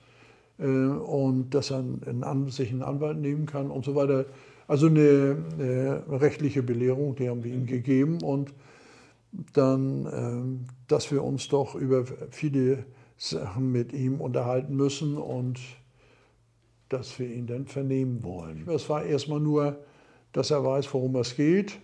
äh, 0.59 0.65
und 0.65 1.51
dass 1.51 1.71
er 1.71 1.79
einen, 1.79 2.49
sich 2.51 2.71
einen 2.71 2.83
Anwalt 2.83 3.19
nehmen 3.19 3.47
kann 3.47 3.71
und 3.71 3.85
so 3.85 3.95
weiter. 3.95 4.27
Also 4.69 4.89
eine, 4.89 5.37
eine 5.59 6.03
rechtliche 6.09 6.63
Belehrung, 6.63 7.15
die 7.15 7.29
haben 7.29 7.45
wir 7.45 7.55
ihm 7.55 7.67
gegeben 7.67 8.21
und 8.23 8.53
dann, 9.53 10.07
ähm, 10.13 10.67
dass 10.89 11.11
wir 11.11 11.23
uns 11.23 11.49
doch 11.49 11.75
über 11.75 12.05
viele 12.31 12.85
Sachen 13.17 13.73
mit 13.73 13.93
ihm 13.93 14.21
unterhalten 14.21 14.77
müssen 14.77 15.17
und 15.17 15.59
dass 16.89 17.19
wir 17.19 17.29
ihn 17.29 17.47
dann 17.47 17.67
vernehmen 17.67 18.23
wollen. 18.23 18.69
Es 18.69 18.89
war 18.89 19.05
erstmal 19.05 19.41
nur, 19.41 19.79
dass 20.33 20.51
er 20.51 20.65
weiß, 20.65 20.93
worum 20.93 21.17
es 21.17 21.35
geht. 21.35 21.79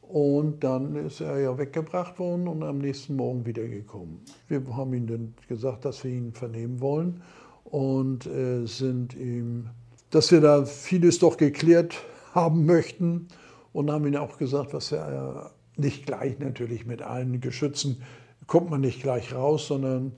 Und 0.00 0.62
dann 0.64 0.96
ist 0.96 1.20
er 1.20 1.38
ja 1.38 1.56
weggebracht 1.56 2.18
worden 2.18 2.46
und 2.46 2.62
am 2.62 2.78
nächsten 2.78 3.16
Morgen 3.16 3.46
wiedergekommen. 3.46 4.20
Wir 4.48 4.62
haben 4.76 4.92
ihm 4.92 5.06
dann 5.06 5.34
gesagt, 5.48 5.84
dass 5.84 6.04
wir 6.04 6.10
ihn 6.10 6.32
vernehmen 6.32 6.80
wollen 6.80 7.22
und 7.64 8.26
äh, 8.26 8.66
sind 8.66 9.14
ihm, 9.14 9.70
dass 10.10 10.30
wir 10.30 10.40
da 10.40 10.66
vieles 10.66 11.18
doch 11.20 11.36
geklärt 11.36 11.96
haben 12.34 12.66
möchten 12.66 13.28
und 13.72 13.90
haben 13.90 14.06
ihm 14.06 14.16
auch 14.16 14.36
gesagt, 14.36 14.74
was 14.74 14.92
er 14.92 15.52
nicht 15.76 16.06
gleich 16.06 16.38
natürlich 16.38 16.86
mit 16.86 17.02
allen 17.02 17.40
Geschützen 17.40 18.02
kommt 18.46 18.70
man 18.70 18.80
nicht 18.80 19.02
gleich 19.02 19.34
raus, 19.34 19.66
sondern 19.66 20.12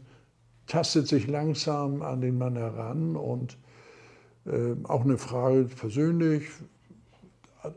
tastet 0.67 1.07
sich 1.07 1.27
langsam 1.27 2.03
an 2.03 2.21
den 2.21 2.39
Mann 2.39 2.57
heran 2.57 3.17
und 3.17 3.57
äh, 4.47 4.75
auch 4.85 5.05
eine 5.05 5.19
Frage 5.19 5.65
persönlich, 5.65 6.45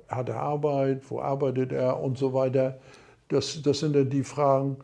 hat 0.08 0.30
er 0.30 0.40
Arbeit, 0.40 1.10
wo 1.10 1.20
arbeitet 1.20 1.72
er 1.72 2.00
und 2.00 2.18
so 2.18 2.34
weiter. 2.34 2.80
Das, 3.28 3.62
das 3.62 3.80
sind 3.80 3.96
dann 3.96 4.10
die 4.10 4.24
Fragen, 4.24 4.78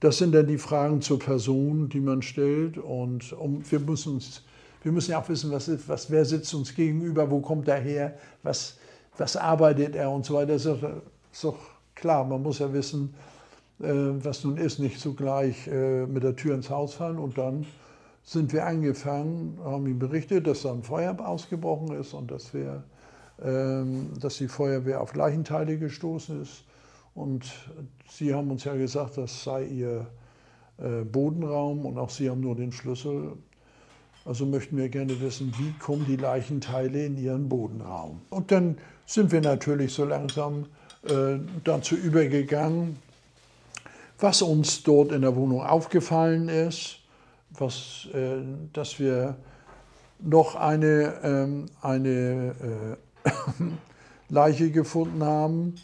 das 0.00 0.18
sind 0.18 0.34
dann 0.34 0.46
die 0.46 0.58
Fragen 0.58 1.00
zur 1.00 1.18
Person, 1.18 1.88
die 1.88 2.00
man 2.00 2.22
stellt 2.22 2.78
und 2.78 3.32
um, 3.32 3.62
wir 3.70 3.80
müssen 3.80 4.14
uns 4.14 4.42
wir 4.82 4.90
müssen 4.90 5.12
ja 5.12 5.20
auch 5.20 5.28
wissen, 5.28 5.52
was, 5.52 5.70
was, 5.88 6.10
wer 6.10 6.24
sitzt 6.24 6.52
uns 6.54 6.74
gegenüber, 6.74 7.30
wo 7.30 7.38
kommt 7.40 7.68
er 7.68 7.78
her, 7.78 8.18
was, 8.42 8.78
was 9.16 9.36
arbeitet 9.36 9.94
er 9.94 10.10
und 10.10 10.26
so 10.26 10.34
weiter. 10.34 10.54
Das 10.54 10.66
ist 10.66 11.44
doch 11.44 11.56
Klar, 12.02 12.24
man 12.24 12.42
muss 12.42 12.58
ja 12.58 12.72
wissen, 12.72 13.14
äh, 13.78 13.86
was 13.86 14.42
nun 14.42 14.56
ist, 14.56 14.80
nicht 14.80 14.98
zugleich 14.98 15.68
äh, 15.68 16.04
mit 16.04 16.24
der 16.24 16.34
Tür 16.34 16.56
ins 16.56 16.68
Haus 16.68 16.94
fallen. 16.94 17.16
Und 17.16 17.38
dann 17.38 17.64
sind 18.24 18.52
wir 18.52 18.66
angefangen, 18.66 19.56
haben 19.62 19.86
ihm 19.86 20.00
berichtet, 20.00 20.48
dass 20.48 20.62
da 20.62 20.72
ein 20.72 20.82
Feuer 20.82 21.16
ausgebrochen 21.24 21.94
ist 21.94 22.12
und 22.12 22.32
dass, 22.32 22.52
wir, 22.54 22.82
ähm, 23.40 24.10
dass 24.20 24.38
die 24.38 24.48
Feuerwehr 24.48 25.00
auf 25.00 25.14
Leichenteile 25.14 25.78
gestoßen 25.78 26.42
ist. 26.42 26.64
Und 27.14 27.52
sie 28.10 28.34
haben 28.34 28.50
uns 28.50 28.64
ja 28.64 28.74
gesagt, 28.74 29.16
das 29.16 29.44
sei 29.44 29.62
ihr 29.62 30.06
äh, 30.78 31.04
Bodenraum 31.04 31.86
und 31.86 31.98
auch 31.98 32.10
sie 32.10 32.28
haben 32.28 32.40
nur 32.40 32.56
den 32.56 32.72
Schlüssel. 32.72 33.34
Also 34.24 34.44
möchten 34.44 34.76
wir 34.76 34.88
gerne 34.88 35.20
wissen, 35.20 35.54
wie 35.56 35.72
kommen 35.78 36.04
die 36.08 36.16
Leichenteile 36.16 37.06
in 37.06 37.16
ihren 37.16 37.48
Bodenraum. 37.48 38.22
Und 38.30 38.50
dann 38.50 38.78
sind 39.06 39.30
wir 39.30 39.40
natürlich 39.40 39.92
so 39.92 40.04
langsam 40.04 40.66
dazu 41.64 41.96
übergegangen, 41.96 42.96
was 44.22 44.40
uns 44.40 44.82
dort 44.84 45.12
in 45.12 45.22
der 45.22 45.34
Wohnung 45.34 45.62
aufgefallen 45.62 46.48
ist, 46.48 46.98
was, 47.50 48.08
äh, 48.14 48.36
dass 48.72 48.98
wir 48.98 49.36
noch 50.20 50.54
eine, 50.54 51.14
ähm, 51.22 51.66
eine 51.80 52.54
äh, 53.24 53.30
Leiche 54.28 54.70
gefunden 54.70 55.22
haben. 55.22 55.74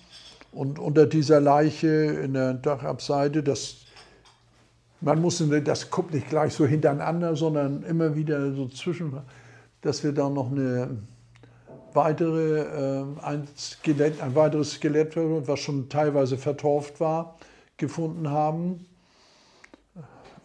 Und 0.52 0.78
unter 0.78 1.06
dieser 1.06 1.40
Leiche 1.40 1.88
in 1.88 2.32
der 2.34 2.54
Dachabseite, 2.54 3.42
das, 3.42 3.78
man 5.00 5.20
muss, 5.20 5.42
das 5.64 5.90
kommt 5.90 6.14
nicht 6.14 6.30
gleich 6.30 6.54
so 6.54 6.64
hintereinander, 6.64 7.36
sondern 7.36 7.82
immer 7.82 8.14
wieder 8.14 8.52
so 8.54 8.68
zwischen, 8.68 9.12
dass 9.82 10.02
wir 10.02 10.12
da 10.12 10.30
noch 10.30 10.50
eine 10.50 10.96
weitere, 11.94 12.60
äh, 12.60 13.04
ein, 13.22 13.48
Skelett, 13.56 14.20
ein 14.20 14.34
weiteres 14.34 14.72
Skelett, 14.72 15.16
was 15.16 15.60
schon 15.60 15.88
teilweise 15.88 16.38
vertorft 16.38 17.00
war, 17.00 17.36
gefunden 17.76 18.30
haben. 18.30 18.86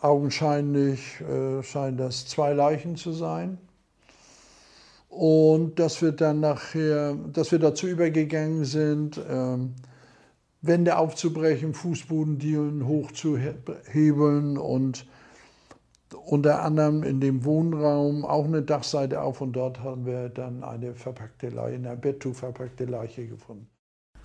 Augenscheinlich 0.01 1.21
äh, 1.21 1.63
scheinen 1.63 1.97
das 1.97 2.27
zwei 2.27 2.53
Leichen 2.53 2.95
zu 2.95 3.11
sein. 3.11 3.57
Und 5.09 5.79
dass 5.79 6.01
wir 6.01 6.11
dann 6.11 6.39
nachher, 6.39 7.15
dass 7.31 7.51
wir 7.51 7.59
dazu 7.59 7.87
übergegangen 7.87 8.65
sind, 8.65 9.21
ähm, 9.29 9.75
Wände 10.63 10.97
aufzubrechen, 10.97 11.73
Fußbodendielen 11.73 12.87
hochzuhebeln 12.87 14.57
und 14.57 15.05
unter 16.13 16.63
anderem 16.63 17.03
in 17.03 17.19
dem 17.19 17.45
Wohnraum 17.45 18.25
auch 18.25 18.45
eine 18.45 18.61
Dachseite 18.61 19.21
auf 19.21 19.41
und 19.41 19.53
dort 19.53 19.81
haben 19.81 20.05
wir 20.05 20.29
dann 20.29 20.63
eine 20.63 20.95
verpackte 20.95 21.49
Leiche, 21.49 21.75
in 21.75 21.83
der 21.83 21.95
Betttuch 21.95 22.35
verpackte 22.35 22.85
Leiche 22.85 23.27
gefunden. 23.27 23.67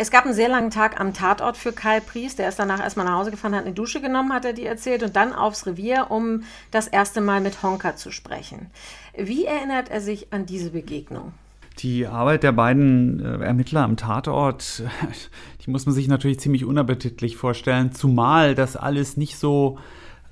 Es 0.00 0.12
gab 0.12 0.24
einen 0.24 0.34
sehr 0.34 0.48
langen 0.48 0.70
Tag 0.70 1.00
am 1.00 1.12
Tatort 1.12 1.56
für 1.56 1.72
Kai 1.72 1.98
Pries. 1.98 2.36
Der 2.36 2.48
ist 2.48 2.60
danach 2.60 2.78
erstmal 2.78 3.04
nach 3.04 3.18
Hause 3.18 3.32
gefahren, 3.32 3.56
hat 3.56 3.64
eine 3.64 3.74
Dusche 3.74 4.00
genommen, 4.00 4.32
hat 4.32 4.44
er 4.44 4.52
die 4.52 4.64
erzählt, 4.64 5.02
und 5.02 5.16
dann 5.16 5.32
aufs 5.32 5.66
Revier, 5.66 6.06
um 6.10 6.44
das 6.70 6.86
erste 6.86 7.20
Mal 7.20 7.40
mit 7.40 7.64
Honka 7.64 7.96
zu 7.96 8.12
sprechen. 8.12 8.70
Wie 9.16 9.44
erinnert 9.44 9.90
er 9.90 10.00
sich 10.00 10.32
an 10.32 10.46
diese 10.46 10.70
Begegnung? 10.70 11.32
Die 11.80 12.06
Arbeit 12.06 12.44
der 12.44 12.52
beiden 12.52 13.18
äh, 13.18 13.44
Ermittler 13.44 13.82
am 13.82 13.96
Tatort, 13.96 14.84
die 15.66 15.70
muss 15.70 15.84
man 15.84 15.96
sich 15.96 16.06
natürlich 16.06 16.38
ziemlich 16.38 16.64
unappetitlich 16.64 17.36
vorstellen, 17.36 17.90
zumal 17.90 18.54
das 18.54 18.76
alles 18.76 19.16
nicht 19.16 19.36
so 19.36 19.78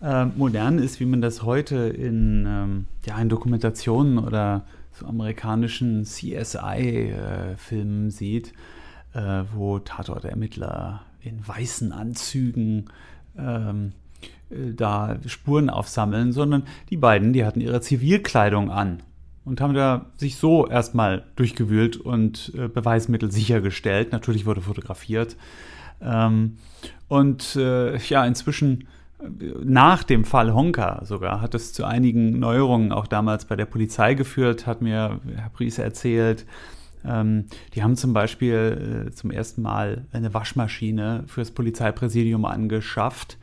äh, 0.03 0.27
modern 0.27 0.79
ist, 0.79 1.01
wie 1.01 1.07
man 1.07 1.21
das 1.21 1.43
heute 1.43 1.77
in, 1.77 2.45
ähm, 2.47 2.87
ja, 3.07 3.19
in 3.19 3.29
Dokumentationen 3.29 4.19
oder 4.19 4.65
so 4.93 5.07
amerikanischen 5.07 6.05
CSI-Filmen 6.05 8.09
äh, 8.09 8.11
sieht, 8.11 8.53
äh, 9.15 9.45
wo 9.55 9.79
Tatortermittler 9.79 11.03
in 11.21 11.47
weißen 11.47 11.93
Anzügen 11.93 12.87
ähm, 13.39 13.93
äh, 14.51 14.73
da 14.75 15.19
Spuren 15.27 15.71
aufsammeln, 15.71 16.33
sondern 16.33 16.65
die 16.91 16.97
beiden, 16.97 17.33
die 17.33 17.45
hatten 17.45 17.61
ihre 17.61 17.81
Zivilkleidung 17.81 18.71
an 18.71 19.03
und 19.45 19.61
haben 19.61 19.75
da 19.75 20.07
sich 20.17 20.37
so 20.37 20.67
erstmal 20.67 21.25
durchgewühlt 21.37 21.97
und 21.97 22.53
äh, 22.57 22.69
Beweismittel 22.69 23.31
sichergestellt. 23.31 24.13
Natürlich 24.13 24.47
wurde 24.47 24.61
fotografiert. 24.61 25.37
Ähm, 26.01 26.59
und 27.09 27.57
äh, 27.57 27.97
ja, 27.99 28.27
inzwischen 28.27 28.89
nach 29.65 30.03
dem 30.03 30.25
Fall 30.25 30.53
Honka 30.53 31.05
sogar 31.05 31.41
hat 31.41 31.55
es 31.55 31.73
zu 31.73 31.85
einigen 31.85 32.39
Neuerungen 32.39 32.93
auch 32.93 33.07
damals 33.07 33.47
bei 33.47 33.57
der 33.57 33.65
Polizei 33.65 34.15
geführt, 34.15 34.67
hat 34.67 34.83
mir 34.83 35.21
Herr 35.35 35.51
Pries 35.51 35.79
erzählt. 35.79 36.45
Ähm, 37.05 37.47
die 37.75 37.83
haben 37.83 37.97
zum 37.97 38.13
Beispiel 38.13 39.07
äh, 39.09 39.11
zum 39.13 39.31
ersten 39.31 39.63
Mal 39.63 40.07
eine 40.13 40.35
Waschmaschine 40.35 41.25
fürs 41.27 41.51
Polizeipräsidium 41.51 42.45
angeschafft, 42.45 43.39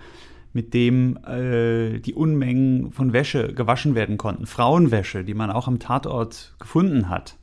mit 0.51 0.73
dem 0.73 1.17
äh, 1.25 1.99
die 1.99 2.13
Unmengen 2.13 2.91
von 2.91 3.13
Wäsche 3.13 3.53
gewaschen 3.53 3.95
werden 3.95 4.17
konnten. 4.17 4.45
Frauenwäsche, 4.45 5.23
die 5.23 5.33
man 5.33 5.49
auch 5.49 5.67
am 5.67 5.79
Tatort 5.79 6.55
gefunden 6.59 7.09
hat. 7.09 7.37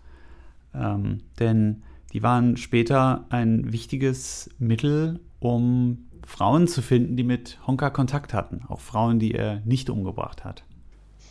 Ähm, 0.72 1.22
denn 1.40 1.82
die 2.12 2.22
waren 2.22 2.56
später 2.56 3.24
ein 3.30 3.72
wichtiges 3.72 4.50
Mittel, 4.58 5.18
um 5.40 6.06
Frauen 6.26 6.68
zu 6.68 6.82
finden, 6.82 7.16
die 7.16 7.24
mit 7.24 7.58
Honka 7.66 7.90
Kontakt 7.90 8.32
hatten. 8.32 8.62
Auch 8.68 8.80
Frauen, 8.80 9.18
die 9.18 9.34
er 9.34 9.60
nicht 9.64 9.90
umgebracht 9.90 10.44
hat. 10.44 10.62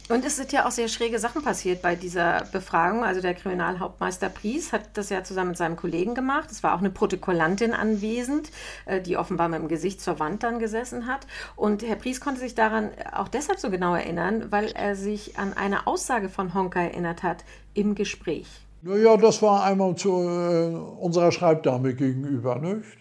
Und 0.09 0.25
es 0.25 0.37
sind 0.37 0.51
ja 0.51 0.65
auch 0.65 0.71
sehr 0.71 0.87
schräge 0.87 1.19
Sachen 1.19 1.43
passiert 1.43 1.83
bei 1.83 1.95
dieser 1.95 2.43
Befragung. 2.51 3.03
Also 3.03 3.21
der 3.21 3.35
Kriminalhauptmeister 3.35 4.29
Pries 4.29 4.73
hat 4.73 4.97
das 4.97 5.11
ja 5.11 5.23
zusammen 5.23 5.49
mit 5.49 5.57
seinem 5.57 5.75
Kollegen 5.75 6.15
gemacht. 6.15 6.49
Es 6.51 6.63
war 6.63 6.73
auch 6.73 6.79
eine 6.79 6.89
Protokollantin 6.89 7.73
anwesend, 7.73 8.49
äh, 8.87 9.01
die 9.01 9.17
offenbar 9.17 9.49
mit 9.49 9.59
dem 9.59 9.67
Gesicht 9.67 10.01
zur 10.01 10.17
Wand 10.17 10.41
dann 10.41 10.57
gesessen 10.57 11.05
hat. 11.05 11.27
Und 11.55 11.83
Herr 11.83 11.95
Pries 11.95 12.21
konnte 12.21 12.39
sich 12.39 12.55
daran 12.55 12.89
auch 13.13 13.27
deshalb 13.27 13.59
so 13.59 13.69
genau 13.69 13.93
erinnern, 13.93 14.47
weil 14.49 14.71
er 14.71 14.95
sich 14.95 15.37
an 15.37 15.53
eine 15.53 15.85
Aussage 15.85 16.29
von 16.29 16.55
Honka 16.55 16.81
erinnert 16.81 17.21
hat 17.21 17.45
im 17.75 17.93
Gespräch. 17.93 18.47
Naja, 18.81 19.15
das 19.15 19.43
war 19.43 19.63
einmal 19.63 19.93
zu 19.95 20.09
äh, 20.09 20.73
unserer 20.99 21.31
Schreibdame 21.31 21.93
gegenüber, 21.93 22.55
nicht? 22.55 22.97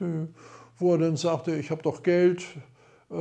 Wo 0.78 0.92
er 0.92 0.98
dann 0.98 1.16
sagte, 1.16 1.54
ich 1.56 1.70
habe 1.70 1.82
doch 1.82 2.02
Geld, 2.02 2.44
äh, 3.10 3.14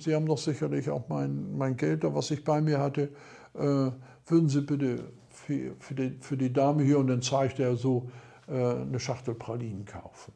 Sie 0.00 0.14
haben 0.14 0.26
doch 0.26 0.38
sicherlich 0.38 0.90
auch 0.90 1.08
mein, 1.08 1.56
mein 1.56 1.76
Geld 1.76 2.02
was 2.04 2.30
ich 2.30 2.44
bei 2.44 2.60
mir 2.60 2.78
hatte. 2.78 3.10
Äh, 3.54 3.90
würden 4.26 4.48
Sie 4.48 4.62
bitte 4.62 5.12
für, 5.28 5.74
für, 5.78 5.94
die, 5.94 6.16
für 6.20 6.36
die 6.36 6.52
Dame 6.52 6.82
hier 6.82 6.98
und 6.98 7.08
dann 7.08 7.22
zeigte 7.22 7.62
er 7.62 7.76
so 7.76 8.10
äh, 8.48 8.52
eine 8.52 9.00
Schachtel 9.00 9.34
Pralinen 9.34 9.84
kaufen. 9.84 10.32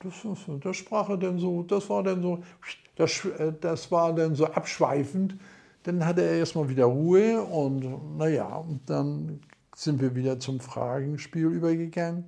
Das, 0.00 0.14
das 0.60 0.76
sprach 0.76 1.10
er 1.10 1.18
dann 1.18 1.38
so, 1.38 1.62
das 1.62 1.90
war 1.90 2.02
dann 2.02 2.22
so, 2.22 2.42
das, 2.96 3.20
das 3.60 3.92
war 3.92 4.14
dann 4.14 4.34
so 4.34 4.46
abschweifend. 4.46 5.36
Dann 5.82 6.04
hatte 6.04 6.22
er 6.22 6.38
erstmal 6.38 6.68
wieder 6.68 6.86
Ruhe 6.86 7.42
und 7.42 8.16
naja, 8.16 8.64
dann 8.86 9.40
sind 9.74 10.00
wir 10.00 10.14
wieder 10.14 10.38
zum 10.38 10.60
Fragenspiel 10.60 11.46
übergegangen. 11.46 12.24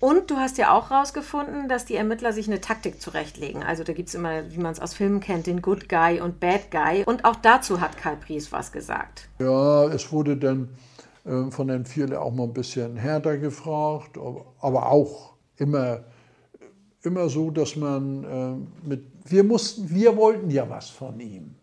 Und 0.00 0.30
du 0.30 0.36
hast 0.36 0.58
ja 0.58 0.72
auch 0.76 0.90
herausgefunden, 0.90 1.68
dass 1.68 1.84
die 1.84 1.96
Ermittler 1.96 2.32
sich 2.32 2.46
eine 2.46 2.60
Taktik 2.60 3.00
zurechtlegen. 3.00 3.64
Also 3.64 3.82
da 3.82 3.92
gibt 3.92 4.08
es 4.08 4.14
immer, 4.14 4.48
wie 4.52 4.58
man 4.58 4.72
es 4.72 4.80
aus 4.80 4.94
Filmen 4.94 5.18
kennt, 5.18 5.48
den 5.48 5.60
Good 5.60 5.88
Guy 5.88 6.20
und 6.20 6.38
Bad 6.38 6.70
Guy. 6.70 7.02
Und 7.04 7.24
auch 7.24 7.34
dazu 7.34 7.80
hat 7.80 7.96
Karl 7.96 8.16
Pries 8.16 8.52
was 8.52 8.70
gesagt. 8.70 9.28
Ja, 9.40 9.86
es 9.86 10.12
wurde 10.12 10.36
dann 10.36 10.68
äh, 11.24 11.50
von 11.50 11.66
den 11.66 11.84
vielen 11.84 12.14
auch 12.14 12.32
mal 12.32 12.44
ein 12.44 12.52
bisschen 12.52 12.96
härter 12.96 13.38
gefragt, 13.38 14.16
aber 14.60 14.92
auch 14.92 15.34
immer, 15.56 16.04
immer 17.02 17.28
so, 17.28 17.50
dass 17.50 17.74
man 17.74 18.24
äh, 18.24 18.88
mit, 18.88 19.04
wir 19.24 19.42
mussten, 19.42 19.90
wir 19.90 20.16
wollten 20.16 20.50
ja 20.50 20.70
was 20.70 20.90
von 20.90 21.18
ihm. 21.18 21.56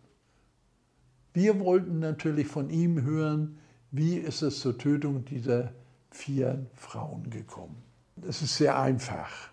Wir 1.31 1.57
wollten 1.61 1.99
natürlich 1.99 2.47
von 2.47 2.69
ihm 2.69 3.01
hören, 3.01 3.59
wie 3.91 4.17
ist 4.17 4.41
es 4.41 4.59
zur 4.59 4.77
Tötung 4.77 5.23
dieser 5.23 5.71
vier 6.09 6.65
Frauen 6.73 7.29
gekommen 7.29 7.84
es 8.27 8.41
ist 8.41 8.57
sehr 8.57 8.79
einfach, 8.79 9.49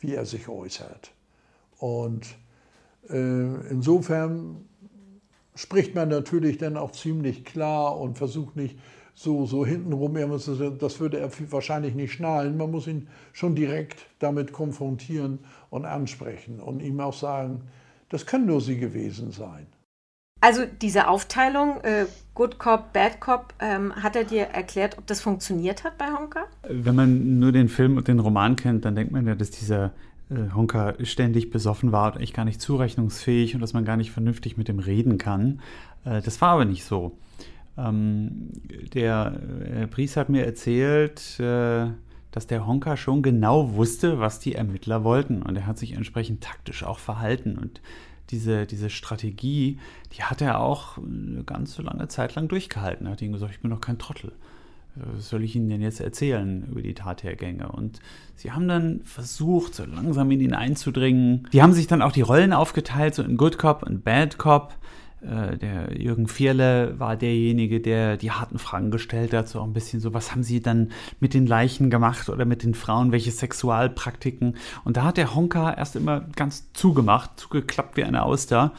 wie 0.00 0.14
er 0.14 0.26
sich 0.26 0.48
äußert. 0.48 1.12
Und 1.78 2.26
äh, 3.08 3.70
insofern 3.70 4.66
spricht 5.54 5.94
man 5.94 6.08
natürlich 6.08 6.58
dann 6.58 6.76
auch 6.76 6.92
ziemlich 6.92 7.44
klar 7.44 7.98
und 7.98 8.18
versucht 8.18 8.56
nicht 8.56 8.78
so, 9.14 9.46
so 9.46 9.64
hintenrum, 9.64 10.14
das 10.14 11.00
würde 11.00 11.18
er 11.18 11.30
wahrscheinlich 11.50 11.94
nicht 11.94 12.12
schnallen. 12.12 12.58
Man 12.58 12.70
muss 12.70 12.86
ihn 12.86 13.08
schon 13.32 13.54
direkt 13.54 14.06
damit 14.18 14.52
konfrontieren 14.52 15.38
und 15.70 15.86
ansprechen 15.86 16.60
und 16.60 16.80
ihm 16.80 17.00
auch 17.00 17.14
sagen, 17.14 17.62
das 18.10 18.26
können 18.26 18.46
nur 18.46 18.60
sie 18.60 18.78
gewesen 18.78 19.32
sein. 19.32 19.66
Also 20.40 20.62
diese 20.82 21.08
Aufteilung, 21.08 21.80
äh, 21.82 22.06
Good 22.34 22.58
Cop, 22.58 22.92
Bad 22.92 23.20
Cop, 23.20 23.54
ähm, 23.58 23.94
hat 23.96 24.16
er 24.16 24.24
dir 24.24 24.42
erklärt, 24.42 24.98
ob 24.98 25.06
das 25.06 25.20
funktioniert 25.20 25.84
hat 25.84 25.96
bei 25.96 26.06
Honka? 26.06 26.44
Wenn 26.68 26.94
man 26.94 27.38
nur 27.38 27.52
den 27.52 27.68
Film 27.68 27.96
und 27.96 28.08
den 28.08 28.18
Roman 28.18 28.56
kennt, 28.56 28.84
dann 28.84 28.94
denkt 28.94 29.12
man 29.12 29.26
ja, 29.26 29.34
dass 29.34 29.50
dieser 29.50 29.92
äh, 30.30 30.54
Honka 30.54 30.94
ständig 31.02 31.50
besoffen 31.50 31.92
war 31.92 32.06
und 32.06 32.16
eigentlich 32.18 32.34
gar 32.34 32.44
nicht 32.44 32.60
zurechnungsfähig 32.60 33.54
und 33.54 33.60
dass 33.60 33.72
man 33.72 33.84
gar 33.84 33.96
nicht 33.96 34.10
vernünftig 34.10 34.56
mit 34.56 34.68
ihm 34.68 34.78
reden 34.78 35.18
kann. 35.18 35.60
Äh, 36.04 36.20
das 36.20 36.40
war 36.40 36.50
aber 36.50 36.64
nicht 36.66 36.84
so. 36.84 37.16
Ähm, 37.78 38.50
der 38.94 39.40
Herr 39.72 39.86
Pries 39.86 40.16
hat 40.16 40.28
mir 40.28 40.44
erzählt, 40.44 41.40
äh, 41.40 41.86
dass 42.30 42.46
der 42.46 42.66
Honka 42.66 42.98
schon 42.98 43.22
genau 43.22 43.74
wusste, 43.74 44.20
was 44.20 44.38
die 44.38 44.54
Ermittler 44.54 45.04
wollten 45.04 45.42
und 45.42 45.56
er 45.56 45.66
hat 45.66 45.78
sich 45.78 45.92
entsprechend 45.92 46.42
taktisch 46.42 46.84
auch 46.84 46.98
verhalten 46.98 47.56
und 47.56 47.80
diese, 48.30 48.66
diese 48.66 48.90
Strategie, 48.90 49.78
die 50.12 50.22
hat 50.22 50.40
er 50.40 50.60
auch 50.60 50.98
eine 50.98 51.44
ganz 51.44 51.74
so 51.74 51.82
lange 51.82 52.08
Zeit 52.08 52.34
lang 52.34 52.48
durchgehalten. 52.48 53.06
Er 53.06 53.12
hat 53.12 53.22
ihm 53.22 53.32
gesagt, 53.32 53.52
ich 53.52 53.60
bin 53.60 53.70
doch 53.70 53.80
kein 53.80 53.98
Trottel. 53.98 54.32
Was 54.96 55.28
soll 55.28 55.44
ich 55.44 55.54
Ihnen 55.54 55.68
denn 55.68 55.82
jetzt 55.82 56.00
erzählen 56.00 56.66
über 56.70 56.80
die 56.80 56.94
Tathergänge? 56.94 57.70
Und 57.70 58.00
sie 58.34 58.52
haben 58.52 58.66
dann 58.66 59.02
versucht, 59.04 59.74
so 59.74 59.84
langsam 59.84 60.30
in 60.30 60.40
ihn 60.40 60.54
einzudringen. 60.54 61.46
Die 61.52 61.62
haben 61.62 61.74
sich 61.74 61.86
dann 61.86 62.00
auch 62.00 62.12
die 62.12 62.22
Rollen 62.22 62.54
aufgeteilt, 62.54 63.14
so 63.14 63.22
in 63.22 63.36
Good 63.36 63.58
Cop 63.58 63.82
und 63.82 64.04
Bad 64.04 64.38
Cop. 64.38 64.74
Äh, 65.22 65.56
der 65.56 65.98
Jürgen 65.98 66.28
Vierle 66.28 66.98
war 66.98 67.16
derjenige, 67.16 67.80
der 67.80 68.16
die 68.16 68.30
harten 68.30 68.58
Fragen 68.58 68.90
gestellt 68.90 69.32
hat, 69.32 69.48
so 69.48 69.62
ein 69.62 69.72
bisschen 69.72 70.00
so, 70.00 70.12
was 70.14 70.32
haben 70.32 70.42
Sie 70.42 70.60
dann 70.60 70.92
mit 71.20 71.34
den 71.34 71.46
Leichen 71.46 71.90
gemacht 71.90 72.28
oder 72.28 72.44
mit 72.44 72.62
den 72.62 72.74
Frauen, 72.74 73.12
welche 73.12 73.30
Sexualpraktiken? 73.30 74.56
Und 74.84 74.96
da 74.96 75.04
hat 75.04 75.16
der 75.16 75.34
Honka 75.34 75.72
erst 75.72 75.96
immer 75.96 76.20
ganz 76.36 76.72
zugemacht, 76.72 77.38
zugeklappt 77.40 77.96
wie 77.96 78.04
eine 78.04 78.22
Auster. 78.22 78.72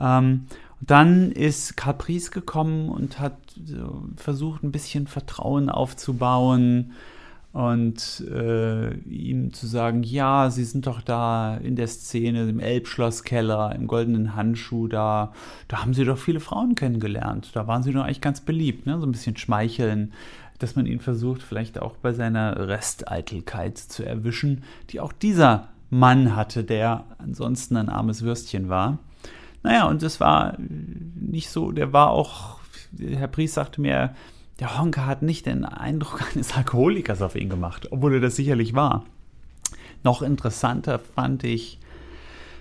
Ähm, 0.00 0.46
dann 0.80 1.32
ist 1.32 1.76
Caprice 1.76 2.30
gekommen 2.30 2.88
und 2.88 3.18
hat 3.18 3.38
versucht, 4.16 4.62
ein 4.62 4.72
bisschen 4.72 5.06
Vertrauen 5.06 5.70
aufzubauen 5.70 6.92
und 7.54 8.24
äh, 8.32 8.92
ihm 9.04 9.52
zu 9.52 9.68
sagen, 9.68 10.02
ja, 10.02 10.50
Sie 10.50 10.64
sind 10.64 10.88
doch 10.88 11.00
da 11.00 11.56
in 11.56 11.76
der 11.76 11.86
Szene 11.86 12.48
im 12.48 12.58
Elbschlosskeller, 12.58 13.76
im 13.76 13.86
goldenen 13.86 14.34
Handschuh, 14.34 14.88
da, 14.88 15.32
da 15.68 15.80
haben 15.80 15.94
Sie 15.94 16.04
doch 16.04 16.18
viele 16.18 16.40
Frauen 16.40 16.74
kennengelernt. 16.74 17.52
Da 17.54 17.68
waren 17.68 17.84
Sie 17.84 17.92
doch 17.92 18.02
eigentlich 18.02 18.20
ganz 18.20 18.40
beliebt, 18.40 18.86
ne? 18.86 18.98
so 18.98 19.06
ein 19.06 19.12
bisschen 19.12 19.36
schmeicheln, 19.36 20.12
dass 20.58 20.74
man 20.74 20.86
ihn 20.86 20.98
versucht, 20.98 21.44
vielleicht 21.44 21.80
auch 21.80 21.94
bei 21.94 22.12
seiner 22.12 22.66
Resteitelkeit 22.66 23.78
zu 23.78 24.04
erwischen, 24.04 24.64
die 24.90 24.98
auch 24.98 25.12
dieser 25.12 25.68
Mann 25.90 26.34
hatte, 26.34 26.64
der 26.64 27.04
ansonsten 27.18 27.76
ein 27.76 27.88
armes 27.88 28.22
Würstchen 28.22 28.68
war. 28.68 28.98
Naja, 29.62 29.86
und 29.86 30.02
es 30.02 30.18
war 30.18 30.58
nicht 30.58 31.50
so, 31.50 31.70
der 31.70 31.92
war 31.92 32.10
auch, 32.10 32.58
Herr 32.98 33.28
Priest 33.28 33.54
sagte 33.54 33.80
mir, 33.80 34.12
der 34.60 34.78
Honka 34.78 35.06
hat 35.06 35.22
nicht 35.22 35.46
den 35.46 35.64
Eindruck 35.64 36.22
eines 36.34 36.56
Alkoholikers 36.56 37.22
auf 37.22 37.36
ihn 37.36 37.48
gemacht, 37.48 37.88
obwohl 37.90 38.14
er 38.14 38.20
das 38.20 38.36
sicherlich 38.36 38.74
war. 38.74 39.04
Noch 40.02 40.22
interessanter 40.22 40.98
fand 40.98 41.44
ich, 41.44 41.78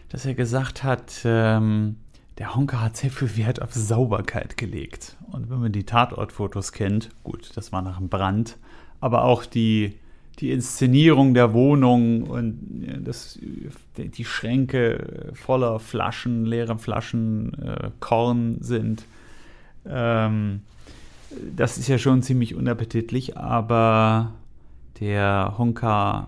dass 0.09 0.25
er 0.25 0.33
gesagt 0.33 0.83
hat, 0.83 1.21
ähm, 1.25 1.97
der 2.37 2.55
Honka 2.55 2.81
hat 2.81 2.97
sehr 2.97 3.11
viel 3.11 3.37
Wert 3.37 3.61
auf 3.61 3.73
Sauberkeit 3.73 4.57
gelegt. 4.57 5.17
Und 5.31 5.49
wenn 5.49 5.59
man 5.59 5.71
die 5.71 5.85
Tatortfotos 5.85 6.71
kennt, 6.71 7.09
gut, 7.23 7.51
das 7.55 7.71
war 7.71 7.81
nach 7.81 7.97
dem 7.97 8.09
Brand, 8.09 8.57
aber 9.01 9.23
auch 9.23 9.45
die, 9.45 9.99
die 10.39 10.51
Inszenierung 10.51 11.33
der 11.33 11.53
Wohnung 11.53 12.23
und 12.23 12.87
das, 13.03 13.37
die 13.97 14.25
Schränke 14.25 15.31
voller 15.33 15.79
Flaschen, 15.79 16.45
leere 16.45 16.77
Flaschen, 16.77 17.53
äh, 17.61 17.91
Korn 17.99 18.57
sind. 18.61 19.05
Ähm, 19.85 20.61
das 21.55 21.77
ist 21.77 21.87
ja 21.87 21.97
schon 21.97 22.21
ziemlich 22.21 22.55
unappetitlich, 22.55 23.37
aber 23.37 24.33
der 24.99 25.55
Honka 25.57 26.27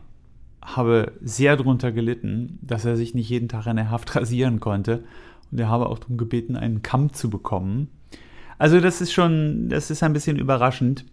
habe 0.62 1.14
sehr 1.22 1.56
darunter 1.58 1.92
gelitten, 1.92 2.58
dass 2.62 2.86
er 2.86 2.98
sich 2.98 3.14
nicht 3.14 3.30
jeden 3.30 3.50
Tag 3.50 3.68
in 3.68 3.76
der 3.76 3.92
Haft 3.92 4.16
rasieren 4.16 4.60
konnte. 4.60 5.04
Und 5.52 5.60
er 5.60 5.70
habe 5.70 5.88
auch 5.88 6.00
darum 6.00 6.18
gebeten, 6.18 6.56
einen 6.56 6.82
Kamm 6.82 7.14
zu 7.14 7.30
bekommen. 7.30 7.90
Also 8.58 8.80
das 8.80 9.02
ist 9.02 9.14
schon, 9.14 9.70
das 9.70 9.92
ist 9.92 10.02
ein 10.02 10.14
bisschen 10.14 10.38
überraschend, 10.38 11.06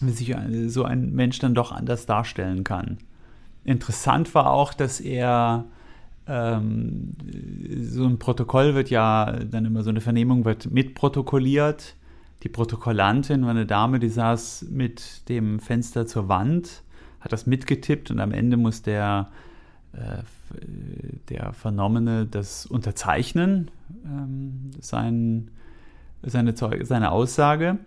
wie 0.00 0.10
sich 0.10 0.34
so 0.66 0.84
ein 0.84 1.12
Mensch 1.12 1.38
dann 1.38 1.54
doch 1.54 1.72
anders 1.72 2.06
darstellen 2.06 2.64
kann. 2.64 2.98
Interessant 3.64 4.34
war 4.34 4.50
auch, 4.50 4.74
dass 4.74 5.00
er 5.00 5.64
ähm, 6.26 7.12
so 7.80 8.04
ein 8.04 8.18
Protokoll 8.18 8.74
wird 8.74 8.90
ja 8.90 9.38
dann 9.44 9.64
immer 9.64 9.82
so 9.82 9.90
eine 9.90 10.00
Vernehmung 10.00 10.44
wird 10.44 10.70
mitprotokolliert 10.70 11.96
die 12.42 12.48
Protokollantin 12.48 13.42
war 13.42 13.50
eine 13.50 13.66
Dame, 13.66 14.00
die 14.00 14.08
saß 14.08 14.66
mit 14.70 15.28
dem 15.28 15.60
Fenster 15.60 16.06
zur 16.06 16.28
Wand, 16.28 16.82
hat 17.20 17.32
das 17.32 17.46
mitgetippt 17.46 18.10
und 18.10 18.18
am 18.18 18.32
Ende 18.32 18.56
muss 18.56 18.82
der, 18.82 19.28
äh, 19.92 20.22
der 21.28 21.52
Vernommene 21.52 22.26
das 22.26 22.66
unterzeichnen, 22.66 23.70
ähm, 24.04 24.72
sein, 24.80 25.50
seine, 26.22 26.54
Zeug, 26.54 26.84
seine 26.84 27.12
Aussage. 27.12 27.78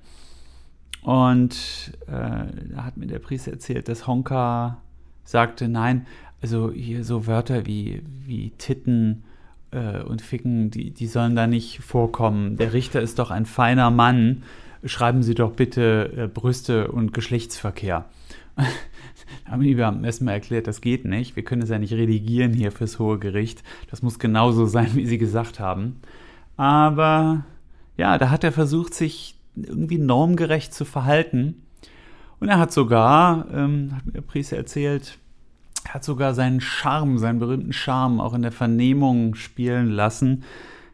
Und 1.01 1.91
äh, 2.07 2.09
da 2.09 2.85
hat 2.85 2.97
mir 2.97 3.07
der 3.07 3.19
Priester 3.19 3.51
erzählt, 3.51 3.89
dass 3.89 4.07
Honka 4.07 4.77
sagte, 5.25 5.67
nein, 5.67 6.07
also 6.41 6.71
hier 6.71 7.03
so 7.03 7.27
Wörter 7.27 7.65
wie, 7.65 8.03
wie 8.05 8.51
Titten 8.51 9.23
äh, 9.75 10.03
und 10.03 10.21
Ficken, 10.21 10.71
die, 10.71 10.91
die 10.91 11.07
sollen 11.07 11.35
da 11.35 11.47
nicht 11.47 11.79
vorkommen. 11.79 12.57
Der 12.57 12.73
Richter 12.73 13.01
ist 13.01 13.19
doch 13.19 13.29
ein 13.29 13.45
feiner 13.45 13.91
Mann. 13.91 14.43
Schreiben 14.83 15.23
Sie 15.23 15.35
doch 15.35 15.51
bitte 15.51 16.11
äh, 16.15 16.27
Brüste 16.27 16.89
und 16.89 17.13
Geschlechtsverkehr. 17.13 18.05
haben 19.45 19.61
die 19.61 19.75
Beamten 19.75 20.03
erstmal 20.03 20.35
erklärt, 20.35 20.67
das 20.67 20.81
geht 20.81 21.05
nicht. 21.05 21.35
Wir 21.35 21.43
können 21.43 21.61
es 21.61 21.69
ja 21.69 21.77
nicht 21.77 21.93
redigieren 21.93 22.53
hier 22.53 22.71
fürs 22.71 22.99
Hohe 22.99 23.19
Gericht. 23.19 23.63
Das 23.89 24.01
muss 24.01 24.19
genauso 24.19 24.65
sein, 24.65 24.91
wie 24.93 25.05
Sie 25.05 25.17
gesagt 25.17 25.59
haben. 25.59 25.99
Aber 26.57 27.45
ja, 27.97 28.17
da 28.17 28.29
hat 28.29 28.43
er 28.43 28.51
versucht, 28.51 28.93
sich 28.93 29.35
irgendwie 29.55 29.97
normgerecht 29.97 30.73
zu 30.73 30.85
verhalten. 30.85 31.61
Und 32.39 32.49
er 32.49 32.59
hat 32.59 32.71
sogar, 32.71 33.47
ähm, 33.53 33.91
hat 33.95 34.05
mir 34.05 34.21
Priester 34.21 34.57
erzählt, 34.57 35.17
hat 35.89 36.03
sogar 36.03 36.33
seinen 36.33 36.61
Charme, 36.61 37.17
seinen 37.17 37.39
berühmten 37.39 37.73
Charme 37.73 38.19
auch 38.19 38.33
in 38.33 38.41
der 38.41 38.51
Vernehmung 38.51 39.35
spielen 39.35 39.89
lassen. 39.89 40.43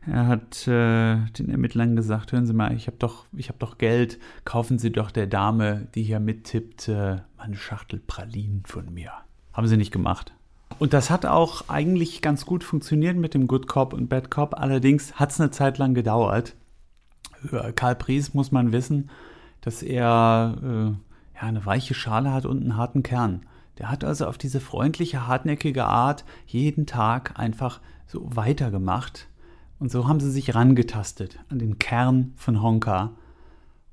Er 0.08 0.28
hat 0.28 0.68
äh, 0.68 1.18
den 1.38 1.50
Ermittlern 1.50 1.96
gesagt, 1.96 2.32
hören 2.32 2.48
Sie 2.48 2.54
mal, 2.54 2.74
ich 2.76 2.88
habe 2.88 2.98
doch, 2.98 3.26
hab 3.38 3.60
doch 3.60 3.78
Geld, 3.78 4.20
kaufen 4.46 4.80
Sie 4.80 4.92
doch 4.92 5.12
der 5.12 5.28
Dame, 5.28 5.88
die 5.94 6.04
hier 6.04 6.20
mittippt, 6.20 6.88
äh, 6.88 7.18
eine 7.38 7.56
Schachtel 7.56 8.00
Pralinen 8.00 8.64
von 8.66 8.92
mir. 8.94 9.12
Haben 9.54 9.68
sie 9.68 9.78
nicht 9.78 9.92
gemacht. 9.92 10.34
Und 10.80 10.94
das 10.94 11.10
hat 11.10 11.26
auch 11.26 11.70
eigentlich 11.70 12.22
ganz 12.22 12.46
gut 12.46 12.64
funktioniert 12.64 13.18
mit 13.18 13.34
dem 13.34 13.48
Good 13.48 13.68
Cop 13.68 13.94
und 13.94 14.08
Bad 14.10 14.32
Cop. 14.32 14.56
Allerdings 14.58 15.16
hat 15.16 15.32
es 15.32 15.40
eine 15.40 15.52
Zeit 15.52 15.78
lang 15.78 15.94
gedauert. 15.94 16.56
Karl 17.76 17.96
Pries 17.96 18.34
muss 18.34 18.52
man 18.52 18.72
wissen, 18.72 19.10
dass 19.62 19.84
er 19.84 20.56
äh, 20.64 21.36
ja, 21.36 21.42
eine 21.42 21.66
weiche 21.66 21.94
Schale 21.94 22.32
hat 22.32 22.46
und 22.46 22.62
einen 22.62 22.78
harten 22.78 23.04
Kern. 23.04 23.46
Der 23.82 23.90
hat 23.90 24.04
also 24.04 24.28
auf 24.28 24.38
diese 24.38 24.60
freundliche, 24.60 25.26
hartnäckige 25.26 25.86
Art 25.86 26.24
jeden 26.46 26.86
Tag 26.86 27.40
einfach 27.40 27.82
so 28.06 28.22
weitergemacht. 28.24 29.28
Und 29.80 29.90
so 29.90 30.08
haben 30.08 30.20
sie 30.20 30.30
sich 30.30 30.54
rangetastet 30.54 31.40
an 31.50 31.58
den 31.58 31.80
Kern 31.80 32.34
von 32.36 32.62
Honka. 32.62 33.14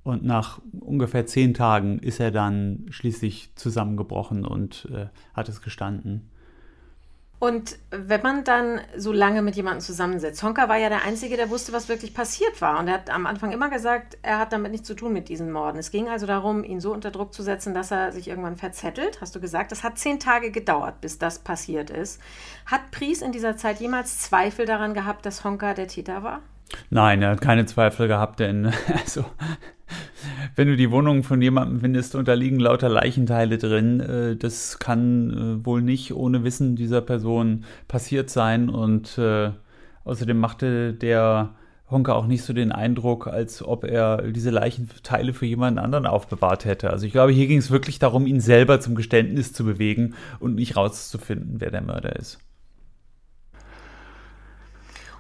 Und 0.03 0.25
nach 0.25 0.61
ungefähr 0.79 1.25
zehn 1.25 1.55
Tagen 1.55 2.01
ist 2.01 2.21
er 2.21 2.31
dann 2.31 2.85
schließlich 2.91 3.53
zusammengebrochen 3.55 4.45
und 4.45 4.87
äh, 4.93 5.07
hat 5.33 5.49
es 5.49 5.63
gestanden. 5.63 6.29
Und 7.41 7.79
wenn 7.91 8.21
man 8.23 8.43
dann 8.43 8.81
so 8.97 9.13
lange 9.13 9.43
mit 9.43 9.55
jemandem 9.55 9.81
zusammensitzt, 9.81 10.43
Honka 10.43 10.69
war 10.69 10.77
ja 10.77 10.89
der 10.89 11.05
Einzige, 11.05 11.37
der 11.37 11.51
wusste, 11.51 11.73
was 11.73 11.89
wirklich 11.89 12.13
passiert 12.13 12.61
war. 12.61 12.81
Und 12.81 12.89
er 12.89 12.95
hat 12.95 13.11
am 13.11 13.27
Anfang 13.27 13.53
immer 13.53 13.71
gesagt, 13.71 14.19
er 14.23 14.39
hat 14.39 14.53
damit 14.53 14.73
nichts 14.73 14.89
zu 14.89 14.95
tun 14.95 15.13
mit 15.13 15.29
diesen 15.29 15.53
Morden. 15.53 15.79
Es 15.79 15.93
ging 15.93 16.09
also 16.09 16.27
darum, 16.27 16.65
ihn 16.65 16.81
so 16.81 16.93
unter 16.93 17.13
Druck 17.13 17.33
zu 17.33 17.45
setzen, 17.45 17.75
dass 17.75 17.93
er 17.93 18.11
sich 18.11 18.27
irgendwann 18.27 18.57
verzettelt, 18.57 19.21
hast 19.21 19.37
du 19.37 19.41
gesagt. 19.41 19.71
Das 19.71 19.85
hat 19.85 19.99
zehn 19.99 20.19
Tage 20.19 20.51
gedauert, 20.51 21.01
bis 21.01 21.19
das 21.19 21.39
passiert 21.39 21.91
ist. 21.91 22.21
Hat 22.67 22.91
Pries 22.91 23.23
in 23.23 23.31
dieser 23.31 23.57
Zeit 23.57 23.79
jemals 23.79 24.19
Zweifel 24.19 24.67
daran 24.67 24.93
gehabt, 24.93 25.25
dass 25.25 25.45
Honka 25.45 25.75
der 25.75 25.87
Täter 25.87 26.25
war? 26.25 26.41
Nein, 26.91 27.23
er 27.23 27.31
hat 27.31 27.41
keine 27.41 27.67
Zweifel 27.67 28.09
gehabt, 28.09 28.41
denn 28.41 28.67
also 28.93 29.25
wenn 30.57 30.69
du 30.69 30.77
die 30.77 30.91
Wohnung 30.91 31.23
von 31.23 31.41
jemandem 31.41 31.81
findest 31.81 32.15
und 32.15 32.29
da 32.29 32.35
liegen 32.35 32.59
lauter 32.59 32.89
Leichenteile 32.89 33.59
drin, 33.59 34.01
äh, 34.01 34.37
das 34.37 34.79
kann 34.79 35.31
äh, 35.63 35.67
wohl 35.67 35.83
nicht 35.83 36.15
ohne 36.15 36.45
Wissen 36.45 36.77
dieser 36.77 37.01
Person 37.01 37.65
passiert 37.87 38.31
sein. 38.31 38.69
Und 38.69 39.19
äh, 39.19 39.51
außerdem 40.05 40.39
machte 40.39 40.95
der 40.95 41.55
Honka 41.91 42.13
auch 42.13 42.27
nicht 42.27 42.43
so 42.43 42.53
den 42.53 42.73
Eindruck, 42.73 43.27
als 43.27 43.63
ob 43.63 43.85
er 43.85 44.31
diese 44.31 44.51
Leichenteile 44.51 45.33
für 45.33 45.47
jemanden 45.47 45.79
anderen 45.79 46.07
aufbewahrt 46.07 46.65
hätte. 46.65 46.91
Also 46.91 47.07
ich 47.07 47.13
glaube, 47.13 47.33
hier 47.33 47.47
ging 47.47 47.59
es 47.59 47.71
wirklich 47.71 47.99
darum, 47.99 48.27
ihn 48.27 48.41
selber 48.41 48.81
zum 48.81 48.95
Geständnis 48.95 49.53
zu 49.53 49.65
bewegen 49.65 50.15
und 50.39 50.55
nicht 50.55 50.77
rauszufinden, 50.77 51.61
wer 51.61 51.71
der 51.71 51.83
Mörder 51.83 52.17
ist. 52.17 52.39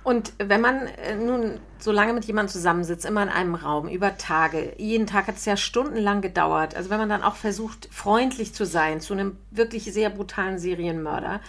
Und 0.09 0.33
wenn 0.39 0.63
man 0.63 0.87
äh, 0.87 1.17
nun 1.17 1.61
so 1.79 1.93
lange 1.93 2.15
mit 2.15 2.25
jemandem 2.25 2.51
zusammensitzt, 2.51 3.05
immer 3.05 3.23
in 3.23 3.29
einem 3.29 3.55
Raum, 3.55 3.89
über 3.89 4.17
Tage, 4.17 4.73
jeden 4.79 5.07
Tag 5.07 5.27
hat 5.27 5.37
es 5.37 5.45
ja 5.45 5.59
stundenlang 5.59 6.23
gedauert, 6.23 6.75
also 6.75 6.89
wenn 6.89 6.97
man 6.97 7.11
dann 7.11 7.23
auch 7.23 7.37
versucht, 7.37 7.91
freundlich 7.93 8.55
zu 8.55 8.65
sein 8.65 9.03
zu 9.03 9.13
einem 9.13 9.37
wirklich 9.51 9.85
sehr 9.85 10.09
brutalen 10.09 10.59
Serienmörder, 10.59 11.43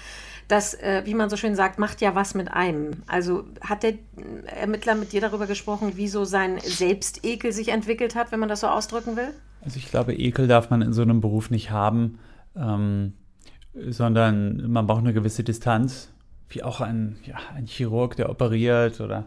das, 0.50 0.74
äh, 0.74 1.04
wie 1.06 1.14
man 1.14 1.30
so 1.30 1.38
schön 1.38 1.56
sagt, 1.56 1.80
macht 1.80 2.02
ja 2.02 2.16
was 2.16 2.36
mit 2.36 2.52
einem. 2.52 3.04
Also 3.08 3.46
hat 3.62 3.84
der 3.84 3.94
Ermittler 4.48 4.96
mit 4.96 5.14
dir 5.14 5.22
darüber 5.22 5.48
gesprochen, 5.48 5.94
wie 5.96 6.10
so 6.10 6.26
sein 6.26 6.60
Selbstekel 6.60 7.54
sich 7.54 7.70
entwickelt 7.70 8.14
hat, 8.14 8.34
wenn 8.34 8.42
man 8.42 8.50
das 8.50 8.60
so 8.60 8.68
ausdrücken 8.68 9.16
will? 9.16 9.30
Also 9.62 9.78
ich 9.78 9.90
glaube, 9.90 10.14
Ekel 10.14 10.50
darf 10.50 10.70
man 10.70 10.82
in 10.82 10.92
so 10.92 11.02
einem 11.02 11.22
Beruf 11.22 11.50
nicht 11.50 11.72
haben, 11.72 12.20
ähm, 12.58 13.14
sondern 13.88 14.70
man 14.70 14.86
braucht 14.86 15.00
eine 15.00 15.14
gewisse 15.14 15.46
Distanz 15.46 16.10
wie 16.50 16.64
auch 16.64 16.82
ein, 16.82 17.18
ja, 17.26 17.36
ein 17.56 17.66
Chirurg, 17.68 18.16
der 18.16 18.30
operiert 18.30 19.00
oder 19.02 19.26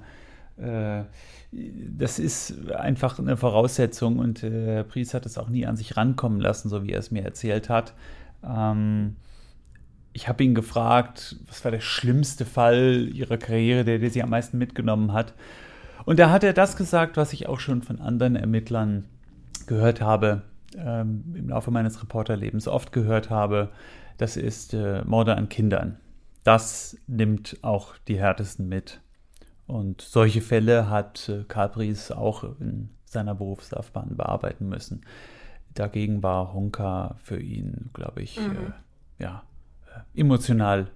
äh, 0.56 1.04
das 1.52 2.18
ist 2.18 2.70
einfach 2.70 3.18
eine 3.18 3.36
Voraussetzung 3.36 4.18
und 4.18 4.42
äh, 4.42 4.66
Herr 4.66 4.84
Pries 4.84 5.12
hat 5.14 5.26
es 5.26 5.36
auch 5.36 5.48
nie 5.48 5.66
an 5.66 5.76
sich 5.76 5.96
rankommen 5.96 6.40
lassen, 6.40 6.68
so 6.68 6.82
wie 6.82 6.92
er 6.92 6.98
es 6.98 7.10
mir 7.10 7.24
erzählt 7.24 7.68
hat. 7.68 7.94
Ähm, 8.42 9.16
ich 10.14 10.28
habe 10.28 10.44
ihn 10.44 10.54
gefragt, 10.54 11.36
was 11.46 11.64
war 11.64 11.70
der 11.70 11.80
schlimmste 11.80 12.44
Fall 12.44 13.08
ihrer 13.12 13.38
Karriere, 13.38 13.84
der, 13.84 13.98
der 13.98 14.10
sie 14.10 14.22
am 14.22 14.30
meisten 14.30 14.58
mitgenommen 14.58 15.12
hat. 15.12 15.34
Und 16.04 16.18
da 16.18 16.30
hat 16.30 16.42
er 16.42 16.52
das 16.52 16.76
gesagt, 16.76 17.16
was 17.16 17.32
ich 17.32 17.48
auch 17.48 17.60
schon 17.60 17.82
von 17.82 18.00
anderen 18.00 18.36
Ermittlern 18.36 19.04
gehört 19.66 20.00
habe, 20.00 20.42
ähm, 20.76 21.34
im 21.36 21.48
Laufe 21.50 21.70
meines 21.70 22.02
Reporterlebens 22.02 22.66
oft 22.66 22.92
gehört 22.92 23.30
habe. 23.30 23.70
Das 24.16 24.36
ist 24.36 24.74
äh, 24.74 25.02
Morde 25.04 25.36
an 25.36 25.48
Kindern 25.48 25.98
das 26.44 26.96
nimmt 27.06 27.58
auch 27.62 27.96
die 28.08 28.18
härtesten 28.18 28.68
mit. 28.68 29.00
Und 29.66 30.00
solche 30.00 30.40
Fälle 30.40 30.90
hat 30.90 31.28
äh, 31.28 31.44
Karl 31.46 31.68
Pries 31.70 32.10
auch 32.10 32.44
in 32.60 32.90
seiner 33.04 33.34
Berufslaufbahn 33.34 34.16
bearbeiten 34.16 34.68
müssen. 34.68 35.02
Dagegen 35.74 36.22
war 36.22 36.52
Honka 36.52 37.16
für 37.22 37.40
ihn, 37.40 37.90
glaube 37.92 38.22
ich, 38.22 38.38
mhm. 38.38 38.72
äh, 39.18 39.22
ja, 39.22 39.42
äh, 39.86 40.20
emotional 40.20 40.90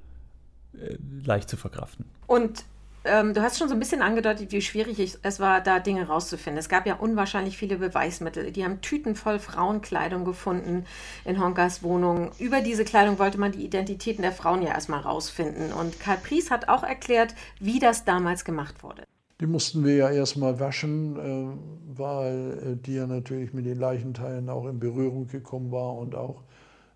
äh, 0.74 0.96
leicht 1.24 1.48
zu 1.48 1.56
verkraften. 1.56 2.06
Und 2.26 2.64
ähm, 3.06 3.34
du 3.34 3.42
hast 3.42 3.58
schon 3.58 3.68
so 3.68 3.74
ein 3.74 3.78
bisschen 3.78 4.02
angedeutet, 4.02 4.52
wie 4.52 4.60
schwierig 4.60 5.18
es 5.22 5.40
war, 5.40 5.60
da 5.60 5.78
Dinge 5.78 6.06
rauszufinden. 6.06 6.58
Es 6.58 6.68
gab 6.68 6.86
ja 6.86 6.96
unwahrscheinlich 6.96 7.56
viele 7.56 7.78
Beweismittel. 7.78 8.52
Die 8.52 8.64
haben 8.64 8.80
Tüten 8.80 9.14
voll 9.14 9.38
Frauenkleidung 9.38 10.24
gefunden 10.24 10.84
in 11.24 11.40
Honkas 11.42 11.82
Wohnung. 11.82 12.30
Über 12.38 12.60
diese 12.60 12.84
Kleidung 12.84 13.18
wollte 13.18 13.38
man 13.38 13.52
die 13.52 13.64
Identitäten 13.64 14.22
der 14.22 14.32
Frauen 14.32 14.62
ja 14.62 14.68
erstmal 14.68 15.00
rausfinden. 15.00 15.72
Und 15.72 16.00
Karl 16.00 16.18
Pries 16.18 16.50
hat 16.50 16.68
auch 16.68 16.82
erklärt, 16.82 17.34
wie 17.60 17.78
das 17.78 18.04
damals 18.04 18.44
gemacht 18.44 18.82
wurde. 18.82 19.04
Die 19.40 19.46
mussten 19.46 19.84
wir 19.84 19.96
ja 19.96 20.10
erstmal 20.10 20.58
waschen, 20.60 21.16
äh, 21.16 21.98
weil 21.98 22.58
äh, 22.58 22.76
die 22.76 22.94
ja 22.94 23.06
natürlich 23.06 23.52
mit 23.52 23.66
den 23.66 23.78
Leichenteilen 23.78 24.48
auch 24.48 24.66
in 24.66 24.80
Berührung 24.80 25.26
gekommen 25.26 25.70
war 25.70 25.94
und 25.96 26.14
auch 26.14 26.42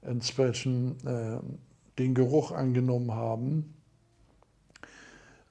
entsprechend 0.02 1.04
äh, 1.04 1.38
den 1.98 2.14
Geruch 2.14 2.52
angenommen 2.52 3.12
haben. 3.12 3.74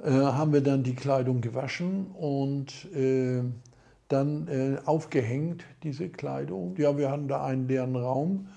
Äh, 0.02 0.12
haben 0.12 0.54
wir 0.54 0.62
dann 0.62 0.84
die 0.84 0.96
Kleidung 0.96 1.42
gewaschen 1.42 2.08
und 2.12 2.86
äh, 2.94 3.44
dann 4.08 4.48
äh, 4.48 4.78
aufgehängt, 4.86 5.66
diese 5.84 6.10
Kleidung. 6.10 6.76
Ja, 6.78 6.98
wir 6.98 7.12
hatten 7.12 7.28
da 7.28 7.46
einen 7.46 7.68
leeren 7.68 7.96
Raum. 7.96 8.48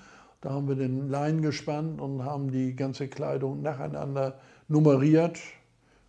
Da 0.41 0.51
haben 0.51 0.67
wir 0.67 0.75
den 0.75 1.09
Lein 1.09 1.41
gespannt 1.41 1.99
und 2.01 2.23
haben 2.23 2.51
die 2.51 2.75
ganze 2.75 3.07
Kleidung 3.07 3.61
nacheinander 3.61 4.39
nummeriert 4.67 5.39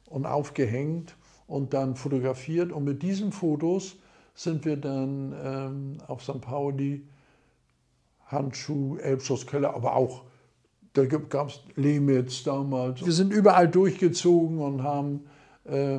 und 0.06 0.24
aufgehängt 0.26 1.16
und 1.46 1.74
dann 1.74 1.96
fotografiert. 1.96 2.72
Und 2.72 2.84
mit 2.84 3.02
diesen 3.02 3.32
Fotos 3.32 3.96
sind 4.34 4.64
wir 4.64 4.76
dann 4.76 5.34
ähm, 5.44 5.98
auf 6.06 6.22
St. 6.22 6.40
Pauli, 6.40 7.06
Handschuh, 8.26 8.96
Elbschlosskeller, 8.98 9.74
aber 9.74 9.94
auch 9.96 10.22
da 10.94 11.04
gab 11.04 11.48
es 11.48 11.60
Lemitz 11.74 12.44
damals. 12.44 13.04
Wir 13.04 13.12
sind 13.12 13.32
überall 13.32 13.68
durchgezogen 13.68 14.58
und 14.60 14.82
haben 14.82 15.26
äh, 15.64 15.98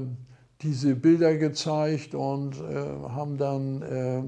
diese 0.61 0.95
Bilder 0.95 1.35
gezeigt 1.35 2.15
und 2.15 2.55
äh, 2.61 3.09
haben 3.09 3.37
dann, 3.37 3.81
äh, 3.81 4.23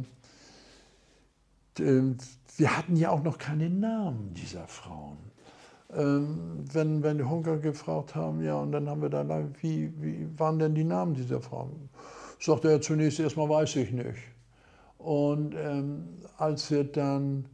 wir 2.57 2.77
hatten 2.77 2.95
ja 2.97 3.11
auch 3.11 3.23
noch 3.23 3.37
keine 3.37 3.69
Namen 3.69 4.33
dieser 4.33 4.67
Frauen. 4.67 5.17
Ähm, 5.95 6.65
wenn, 6.73 7.01
wenn 7.01 7.17
die 7.17 7.23
Hunker 7.23 7.57
gefragt 7.57 8.13
haben, 8.13 8.43
ja, 8.43 8.59
und 8.59 8.73
dann 8.73 8.89
haben 8.89 9.01
wir 9.01 9.09
dann, 9.09 9.55
wie, 9.61 9.93
wie 10.01 10.27
waren 10.37 10.59
denn 10.59 10.75
die 10.75 10.83
Namen 10.83 11.13
dieser 11.13 11.39
Frauen? 11.39 11.89
Sagte 12.39 12.69
er 12.69 12.81
zunächst 12.81 13.21
erstmal, 13.21 13.47
weiß 13.47 13.77
ich 13.77 13.91
nicht. 13.91 14.19
Und 14.97 15.55
ähm, 15.55 16.09
als 16.37 16.69
wir 16.71 16.83
dann 16.83 17.45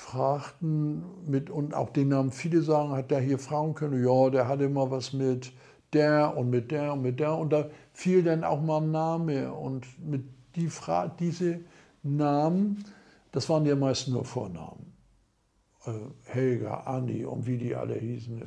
fragten 0.00 1.04
mit, 1.26 1.50
und 1.50 1.74
auch 1.74 1.90
den 1.90 2.08
Namen 2.08 2.32
viele 2.32 2.62
sagen, 2.62 2.92
hat 2.92 3.10
der 3.10 3.20
hier 3.20 3.38
Frauen 3.38 3.74
können? 3.74 4.04
Ja, 4.04 4.30
der 4.30 4.48
hatte 4.48 4.64
immer 4.64 4.90
was 4.90 5.12
mit 5.12 5.52
der 5.92 6.36
und 6.36 6.50
mit 6.50 6.70
der 6.70 6.92
und 6.92 7.02
mit 7.02 7.20
der. 7.20 7.36
Und 7.36 7.52
da 7.52 7.68
fiel 7.92 8.22
dann 8.22 8.44
auch 8.44 8.60
mal 8.60 8.82
ein 8.82 8.90
Name. 8.90 9.52
Und 9.52 9.86
mit 10.04 10.24
die 10.56 10.68
Fra 10.68 11.08
diese 11.08 11.60
Namen 12.02 12.84
das 13.32 13.48
waren 13.48 13.64
ja 13.66 13.76
meist 13.76 14.08
nur 14.08 14.24
Vornamen. 14.24 14.92
Äh, 15.86 15.92
Helga, 16.24 16.82
Anni 16.84 17.24
und 17.24 17.46
wie 17.46 17.58
die 17.58 17.74
alle 17.74 17.94
hießen. 17.94 18.42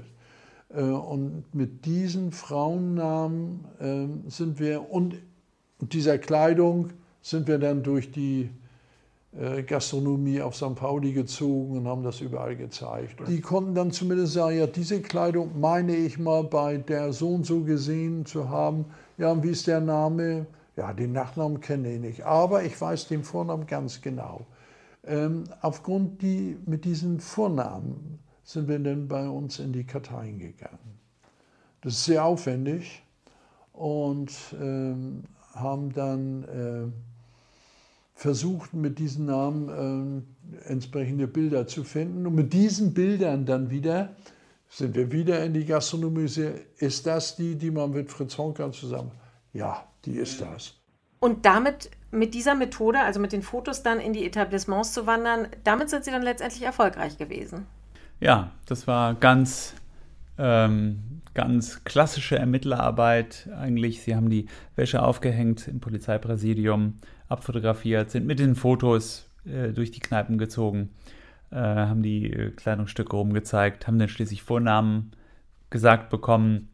Äh, 0.70 0.82
und 0.82 1.54
mit 1.54 1.86
diesen 1.86 2.32
Frauennamen 2.32 3.66
äh, 3.80 4.30
sind 4.30 4.60
wir 4.60 4.92
und 4.92 5.16
dieser 5.80 6.18
Kleidung 6.18 6.90
sind 7.22 7.48
wir 7.48 7.60
dann 7.60 7.84
durch 7.84 8.12
die 8.12 8.50
Gastronomie 9.66 10.42
auf 10.42 10.56
St. 10.56 10.76
Pauli 10.76 11.12
gezogen 11.12 11.78
und 11.78 11.88
haben 11.88 12.04
das 12.04 12.22
überall 12.22 12.56
gezeigt. 12.56 13.16
Die 13.28 13.42
konnten 13.42 13.74
dann 13.74 13.92
zumindest 13.92 14.34
sagen, 14.34 14.58
ja, 14.58 14.68
diese 14.68 15.02
Kleidung 15.02 15.60
meine 15.60 15.96
ich 15.96 16.20
mal 16.20 16.44
bei 16.44 16.78
der 16.78 17.14
so 17.14 17.30
und 17.30 17.46
so 17.46 17.62
gesehen 17.62 18.26
zu 18.26 18.50
haben. 18.50 18.86
Ja, 19.18 19.32
und 19.32 19.44
wie 19.44 19.50
ist 19.50 19.66
der 19.66 19.82
Name? 19.82 20.46
Ja, 20.76 20.94
den 20.94 21.14
Nachnamen 21.14 21.62
kenne 21.62 21.94
ich 21.94 22.00
nicht, 22.00 22.24
aber 22.24 22.64
ich 22.64 22.80
weiß 22.80 23.08
den 23.08 23.24
Vornamen 23.24 23.66
ganz 23.66 24.02
genau. 24.02 24.46
Ähm, 25.06 25.44
aufgrund 25.62 26.22
die, 26.22 26.58
mit 26.66 26.86
diesen 26.86 27.20
Vornamen 27.20 28.20
sind 28.44 28.68
wir 28.68 28.80
dann 28.80 29.08
bei 29.08 29.28
uns 29.28 29.60
in 29.60 29.74
die 29.74 29.84
Karteien 29.84 30.40
gegangen. 30.40 31.00
Das 31.82 31.94
ist 31.94 32.06
sehr 32.06 32.24
aufwendig 32.24 33.04
und 33.74 34.32
ähm, 34.60 35.24
haben 35.54 35.92
dann 35.94 36.44
äh, 36.44 37.13
versucht, 38.14 38.74
mit 38.74 39.00
diesen 39.00 39.26
Namen 39.26 40.26
äh, 40.66 40.70
entsprechende 40.72 41.28
Bilder 41.28 41.68
zu 41.68 41.84
finden. 41.84 42.28
Und 42.28 42.36
mit 42.36 42.54
diesen 42.54 42.94
Bildern 42.94 43.46
dann 43.46 43.70
wieder 43.70 44.16
sind 44.70 44.96
wir 44.96 45.12
wieder 45.12 45.44
in 45.44 45.54
die 45.54 45.66
Gastronomie. 45.66 46.28
Ist 46.78 47.06
das 47.06 47.36
die, 47.36 47.56
die 47.56 47.72
man 47.72 47.92
mit 47.92 48.12
Fritz 48.12 48.38
Honka 48.38 48.72
zusammen? 48.72 49.12
Ja, 49.54 49.88
die 50.06 50.14
ist 50.14 50.42
das. 50.42 50.76
Und 51.20 51.46
damit, 51.46 51.92
mit 52.12 52.34
dieser 52.34 52.56
Methode, 52.56 53.00
also 53.00 53.20
mit 53.20 53.32
den 53.32 53.44
Fotos 53.44 53.84
dann 53.84 54.00
in 54.00 54.14
die 54.14 54.26
Etablissements 54.26 54.94
zu 54.94 55.08
wandern, 55.08 55.48
damit 55.64 55.90
sind 55.90 56.04
Sie 56.04 56.12
dann 56.12 56.24
letztendlich 56.24 56.64
erfolgreich 56.64 57.18
gewesen. 57.18 57.66
Ja, 58.20 58.52
das 58.66 58.88
war 58.88 59.14
ganz, 59.14 59.74
ähm, 60.38 61.22
ganz 61.34 61.84
klassische 61.84 62.38
Ermittlerarbeit 62.38 63.50
eigentlich. 63.58 64.02
Sie 64.02 64.16
haben 64.16 64.30
die 64.30 64.48
Wäsche 64.76 65.02
aufgehängt 65.02 65.68
im 65.68 65.80
Polizeipräsidium, 65.80 66.98
abfotografiert, 67.34 68.12
sind 68.12 68.26
mit 68.26 68.40
den 68.40 68.56
Fotos 68.56 69.28
äh, 69.46 69.70
durch 69.74 69.92
die 69.92 70.00
Kneipen 70.00 70.38
gezogen, 70.38 70.90
äh, 71.52 71.56
haben 71.56 72.02
die 72.04 72.32
äh, 72.32 72.52
Kleidungsstücke 72.52 73.16
rumgezeigt, 73.16 73.88
haben 73.88 74.00
dann 74.00 74.08
schließlich 74.10 74.44
Vornamen 74.44 75.12
gesagt 75.70 76.10
bekommen, 76.10 76.70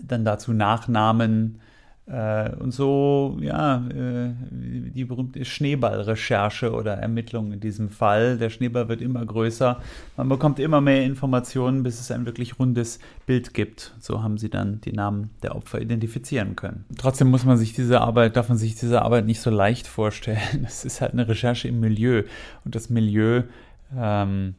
dann 0.00 0.24
dazu 0.24 0.52
Nachnamen 0.52 1.60
und 2.06 2.72
so, 2.72 3.38
ja, 3.40 3.76
äh, 3.88 4.34
die 4.50 5.06
berühmte 5.06 5.42
Schneeballrecherche 5.42 6.70
oder 6.72 6.94
Ermittlung 6.98 7.52
in 7.52 7.60
diesem 7.60 7.88
Fall. 7.88 8.36
Der 8.36 8.50
Schneeball 8.50 8.88
wird 8.88 9.00
immer 9.00 9.24
größer. 9.24 9.80
Man 10.18 10.28
bekommt 10.28 10.58
immer 10.58 10.82
mehr 10.82 11.02
Informationen, 11.02 11.82
bis 11.82 11.98
es 11.98 12.10
ein 12.10 12.26
wirklich 12.26 12.58
rundes 12.58 12.98
Bild 13.24 13.54
gibt. 13.54 13.94
So 14.00 14.22
haben 14.22 14.36
sie 14.36 14.50
dann 14.50 14.82
die 14.82 14.92
Namen 14.92 15.30
der 15.42 15.56
Opfer 15.56 15.80
identifizieren 15.80 16.56
können. 16.56 16.84
Trotzdem 16.98 17.30
muss 17.30 17.46
man 17.46 17.56
sich 17.56 17.72
diese 17.72 18.02
Arbeit, 18.02 18.36
darf 18.36 18.50
man 18.50 18.58
sich 18.58 18.74
diese 18.74 19.00
Arbeit 19.00 19.24
nicht 19.24 19.40
so 19.40 19.50
leicht 19.50 19.86
vorstellen. 19.86 20.38
Es 20.64 20.84
ist 20.84 21.00
halt 21.00 21.12
eine 21.12 21.26
Recherche 21.26 21.68
im 21.68 21.80
Milieu. 21.80 22.24
Und 22.64 22.74
das 22.74 22.90
Milieu, 22.90 23.44
ähm, 23.96 24.56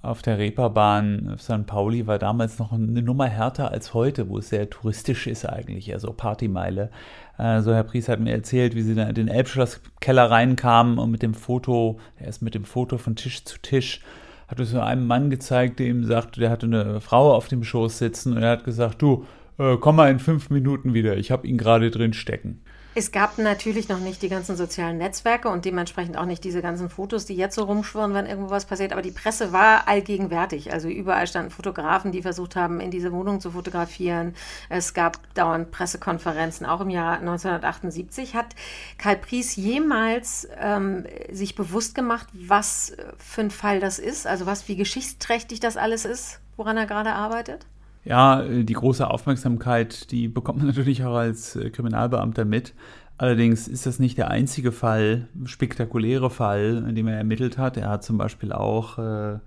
auf 0.00 0.22
der 0.22 0.38
Reeperbahn 0.38 1.36
St. 1.38 1.66
Pauli 1.66 2.06
war 2.06 2.18
damals 2.18 2.58
noch 2.58 2.72
eine 2.72 3.02
Nummer 3.02 3.26
härter 3.26 3.72
als 3.72 3.94
heute, 3.94 4.28
wo 4.28 4.38
es 4.38 4.48
sehr 4.48 4.70
touristisch 4.70 5.26
ist 5.26 5.44
eigentlich, 5.44 5.92
also 5.92 6.12
Partymeile. 6.12 6.90
Also 7.36 7.74
Herr 7.74 7.82
Pries 7.82 8.08
hat 8.08 8.20
mir 8.20 8.32
erzählt, 8.32 8.76
wie 8.76 8.82
sie 8.82 8.92
in 8.92 9.14
den 9.14 9.28
Elbschlosskeller 9.28 10.30
reinkamen 10.30 10.98
und 10.98 11.10
mit 11.10 11.22
dem 11.22 11.34
Foto, 11.34 11.98
er 12.16 12.28
ist 12.28 12.42
mit 12.42 12.54
dem 12.54 12.64
Foto 12.64 12.96
von 12.96 13.16
Tisch 13.16 13.44
zu 13.44 13.58
Tisch, 13.58 14.00
hat 14.46 14.60
es 14.60 14.70
so 14.70 14.80
einem 14.80 15.06
Mann 15.06 15.30
gezeigt, 15.30 15.78
der 15.78 15.86
ihm 15.86 16.04
sagte, 16.04 16.40
der 16.40 16.50
hatte 16.50 16.66
eine 16.66 17.00
Frau 17.00 17.34
auf 17.34 17.48
dem 17.48 17.64
Schoß 17.64 17.98
sitzen 17.98 18.36
und 18.36 18.42
er 18.42 18.52
hat 18.52 18.64
gesagt, 18.64 19.02
du, 19.02 19.26
äh, 19.58 19.76
komm 19.78 19.96
mal 19.96 20.10
in 20.10 20.20
fünf 20.20 20.48
Minuten 20.48 20.94
wieder, 20.94 21.16
ich 21.16 21.30
habe 21.30 21.46
ihn 21.46 21.58
gerade 21.58 21.90
drin 21.90 22.12
stecken. 22.12 22.60
Es 22.98 23.12
gab 23.12 23.38
natürlich 23.38 23.88
noch 23.88 24.00
nicht 24.00 24.22
die 24.22 24.28
ganzen 24.28 24.56
sozialen 24.56 24.98
Netzwerke 24.98 25.48
und 25.50 25.64
dementsprechend 25.64 26.16
auch 26.16 26.24
nicht 26.24 26.42
diese 26.42 26.62
ganzen 26.62 26.90
Fotos, 26.90 27.26
die 27.26 27.36
jetzt 27.36 27.54
so 27.54 27.62
rumschwirren, 27.62 28.12
wenn 28.12 28.26
irgendwo 28.26 28.50
was 28.50 28.64
passiert. 28.64 28.90
Aber 28.90 29.02
die 29.02 29.12
Presse 29.12 29.52
war 29.52 29.86
allgegenwärtig. 29.86 30.72
Also 30.72 30.88
überall 30.88 31.28
standen 31.28 31.52
Fotografen, 31.52 32.10
die 32.10 32.22
versucht 32.22 32.56
haben, 32.56 32.80
in 32.80 32.90
diese 32.90 33.12
Wohnung 33.12 33.40
zu 33.40 33.52
fotografieren. 33.52 34.34
Es 34.68 34.94
gab 34.94 35.32
dauernd 35.34 35.70
Pressekonferenzen. 35.70 36.66
Auch 36.66 36.80
im 36.80 36.90
Jahr 36.90 37.20
1978 37.20 38.34
hat 38.34 38.56
Karl 38.98 39.16
Pries 39.16 39.54
jemals 39.54 40.48
ähm, 40.60 41.06
sich 41.30 41.54
bewusst 41.54 41.94
gemacht, 41.94 42.26
was 42.32 42.96
für 43.16 43.42
ein 43.42 43.52
Fall 43.52 43.78
das 43.78 44.00
ist. 44.00 44.26
Also 44.26 44.44
was, 44.44 44.66
wie 44.66 44.74
geschichtsträchtig 44.74 45.60
das 45.60 45.76
alles 45.76 46.04
ist, 46.04 46.40
woran 46.56 46.76
er 46.76 46.86
gerade 46.86 47.12
arbeitet? 47.12 47.64
Ja, 48.08 48.42
die 48.42 48.72
große 48.72 49.06
Aufmerksamkeit, 49.06 50.10
die 50.12 50.28
bekommt 50.28 50.58
man 50.58 50.66
natürlich 50.68 51.04
auch 51.04 51.14
als 51.14 51.56
äh, 51.56 51.68
Kriminalbeamter 51.68 52.46
mit. 52.46 52.72
Allerdings 53.18 53.68
ist 53.68 53.84
das 53.84 53.98
nicht 53.98 54.16
der 54.16 54.30
einzige 54.30 54.72
Fall, 54.72 55.28
spektakuläre 55.44 56.30
Fall, 56.30 56.86
in 56.88 56.94
dem 56.94 57.06
er 57.06 57.18
ermittelt 57.18 57.58
hat. 57.58 57.76
Er 57.76 57.90
hat 57.90 58.04
zum 58.04 58.16
Beispiel 58.16 58.52
auch 58.52 58.96
äh, 58.96 59.38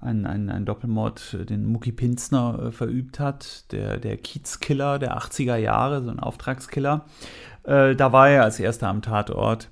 einen, 0.00 0.26
einen, 0.26 0.50
einen, 0.50 0.66
Doppelmord, 0.66 1.48
den 1.48 1.64
Mucki 1.64 1.92
Pinzner 1.92 2.58
äh, 2.60 2.72
verübt 2.72 3.20
hat, 3.20 3.70
der, 3.70 3.98
der 3.98 4.16
Kiezkiller 4.16 4.98
der 4.98 5.16
80er 5.16 5.56
Jahre, 5.56 6.02
so 6.02 6.10
ein 6.10 6.18
Auftragskiller. 6.18 7.04
Äh, 7.62 7.94
da 7.94 8.12
war 8.12 8.28
er 8.28 8.42
als 8.42 8.58
erster 8.58 8.88
am 8.88 9.00
Tatort. 9.00 9.70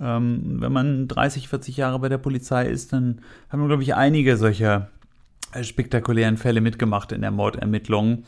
Ähm, 0.00 0.56
wenn 0.58 0.72
man 0.72 1.06
30, 1.06 1.48
40 1.48 1.76
Jahre 1.76 1.98
bei 1.98 2.08
der 2.08 2.16
Polizei 2.16 2.66
ist, 2.66 2.94
dann 2.94 3.20
haben 3.50 3.60
wir, 3.60 3.66
glaube 3.66 3.82
ich, 3.82 3.94
einige 3.94 4.38
solcher 4.38 4.88
spektakulären 5.62 6.36
Fälle 6.36 6.60
mitgemacht 6.60 7.12
in 7.12 7.20
der 7.20 7.30
Mordermittlung. 7.30 8.24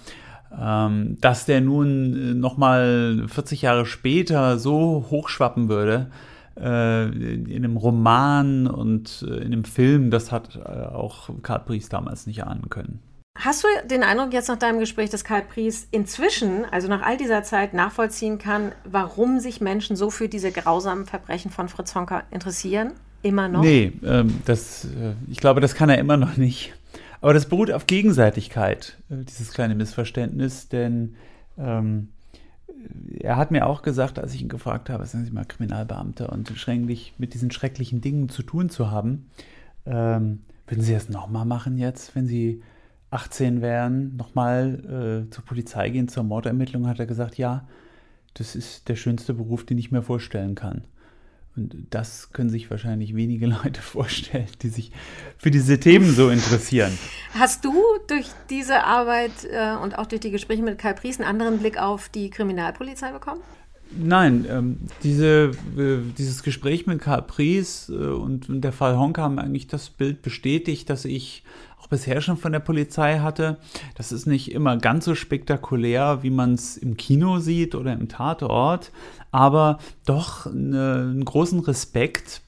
Ähm, 0.61 1.17
dass 1.21 1.47
der 1.47 1.61
nun 1.61 2.15
äh, 2.15 2.35
nochmal 2.35 3.25
40 3.27 3.63
Jahre 3.63 3.87
später 3.87 4.59
so 4.59 5.07
hochschwappen 5.11 5.69
würde, 5.69 6.11
äh, 6.57 7.09
in 7.09 7.57
einem 7.57 7.77
Roman 7.77 8.69
und 8.69 9.25
äh, 9.29 9.37
in 9.39 9.53
einem 9.53 9.65
Film, 9.65 10.11
das 10.11 10.31
hat 10.31 10.65
auch 10.65 11.31
Karl 11.43 11.61
Pries 11.61 11.89
damals 11.89 12.27
nicht 12.27 12.45
ahnen 12.45 12.71
können. 12.71 13.01
Hast 13.37 13.65
du 13.65 13.69
den 13.89 14.05
Eindruck 14.05 14.33
jetzt 14.33 14.47
nach 14.47 14.59
deinem 14.59 14.79
Gespräch, 14.79 15.11
dass 15.11 15.25
Karl 15.25 15.43
Pries 15.43 15.89
inzwischen, 15.91 16.65
also 16.71 16.87
nach 16.87 17.03
all 17.03 17.17
dieser 17.17 17.43
Zeit, 17.43 17.75
nachvollziehen 17.75 18.39
kann, 18.39 18.71
warum 18.85 19.41
sich 19.41 19.61
Menschen 19.61 19.97
so 19.97 20.11
für 20.11 20.29
diese 20.29 20.53
grausamen 20.53 21.05
Verbrechen 21.05 21.51
von 21.51 21.69
Fritz 21.69 21.97
Honka 21.97 22.23
interessieren? 22.31 22.93
Immer 23.23 23.49
noch? 23.49 23.63
Nee, 23.63 23.93
ähm, 24.05 24.41
das, 24.45 24.87
ich 25.29 25.39
glaube, 25.39 25.61
das 25.61 25.75
kann 25.75 25.89
er 25.89 25.99
immer 25.99 26.17
noch 26.17 26.37
nicht. 26.37 26.75
Aber 27.25 27.33
das 27.33 27.47
beruht 27.47 27.71
auf 27.71 27.87
Gegenseitigkeit, 27.87 28.99
äh, 29.09 29.25
dieses 29.25 29.55
kleine 29.55 29.75
Missverständnis, 29.75 30.69
denn 30.69 31.15
ähm, 31.57 32.09
er 33.19 33.39
hat 33.39 33.51
mir 33.51 33.67
auch 33.67 33.81
gesagt, 33.81 34.19
als 34.19 34.35
ich 34.35 34.43
ihn 34.43 34.51
gefragt 34.51 34.91
habe, 34.91 35.07
sind 35.07 35.25
Sie 35.25 35.31
mal 35.31 35.47
Kriminalbeamter 35.47 36.31
und 36.31 36.51
schrecklich 36.51 37.15
mit 37.17 37.33
diesen 37.33 37.51
schrecklichen 37.51 38.03
Dingen 38.03 38.29
zu 38.29 38.43
tun 38.43 38.69
zu 38.69 38.91
haben, 38.91 39.31
ähm, 39.87 40.41
würden 40.67 40.83
Sie 40.83 40.93
das 40.93 41.09
nochmal 41.09 41.47
machen 41.47 41.79
jetzt, 41.79 42.15
wenn 42.15 42.27
Sie 42.27 42.63
18 43.11 43.63
wären, 43.63 44.17
nochmal 44.17 45.25
äh, 45.27 45.31
zur 45.31 45.47
Polizei 45.47 45.89
gehen, 45.89 46.09
zur 46.09 46.25
Mordermittlung, 46.25 46.87
hat 46.87 47.01
er 47.01 47.07
gesagt, 47.07 47.39
ja, 47.39 47.67
das 48.35 48.55
ist 48.55 48.91
der 48.91 48.97
schönste 48.97 49.33
Beruf, 49.33 49.65
den 49.65 49.79
ich 49.79 49.91
mir 49.91 50.03
vorstellen 50.03 50.57
kann. 50.57 50.85
Und 51.57 51.87
das 51.91 52.33
können 52.33 52.51
sich 52.51 52.71
wahrscheinlich 52.71 53.15
wenige 53.15 53.47
Leute 53.65 53.81
vorstellen, 53.81 54.49
die 54.63 54.69
sich 54.69 54.91
für 55.39 55.51
diese 55.51 55.79
Themen 55.79 56.13
so 56.13 56.31
interessieren. 56.31 56.97
Hast 57.35 57.65
du 57.65 57.73
durch 58.09 58.27
diese 58.51 58.85
Arbeit 58.85 59.33
äh, 59.51 59.77
und 59.83 59.99
auch 59.99 60.07
durch 60.07 60.21
die 60.21 60.31
Gespräche 60.31 60.63
mit 60.63 60.79
Karl 60.79 60.95
Pries 60.95 61.21
einen 61.21 61.29
anderen 61.29 61.59
Blick 61.59 61.79
auf 61.79 62.09
die 62.09 62.31
Kriminalpolizei 62.31 63.13
bekommen? 63.13 63.41
Nein, 63.97 64.47
ähm, 64.51 64.81
diese, 65.03 65.53
äh, 65.77 65.99
dieses 66.19 66.43
Gespräch 66.43 66.87
mit 66.87 67.01
Karl 67.01 67.23
Pries 67.23 67.89
äh, 67.89 67.93
und, 67.93 68.49
und, 68.49 68.63
der 68.63 68.73
Fall 68.73 68.99
Honka 68.99 69.23
haben 69.23 69.39
eigentlich 69.39 69.69
das 69.69 69.91
Bild 69.91 70.23
bestätigt, 70.23 70.91
dass 70.91 71.05
ich 71.05 71.45
auch 71.81 71.87
bisher 71.87 72.21
schon 72.21 72.37
von 72.37 72.51
der 72.51 72.61
Polizei 72.61 73.21
hatte. 73.21 73.59
Das 73.95 74.11
ist 74.11 74.27
nicht 74.27 74.51
immer 74.51 74.79
ganz 74.79 75.05
so 75.05 75.15
spektakulär, 75.15 76.23
wie 76.23 76.31
man 76.31 76.55
es 76.55 76.77
im 76.77 76.97
Kino 76.97 77.39
sieht 77.39 77.75
oder 77.75 77.93
im 77.93 78.09
Tatort, 78.09 78.91
aber 79.35 79.79
doch 80.07 80.47
eine, 80.47 81.11
einen 81.11 81.25
großen 81.25 81.59
Respekt 81.59 82.41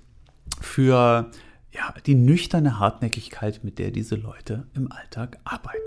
für 0.60 1.30
ja, 1.72 1.94
die 2.06 2.14
nüchterne 2.14 2.78
Hartnäckigkeit, 2.78 3.64
mit 3.64 3.80
der 3.80 3.90
diese 3.90 4.14
Leute 4.14 4.68
im 4.74 4.92
Alltag 4.92 5.38
arbeiten. 5.44 5.78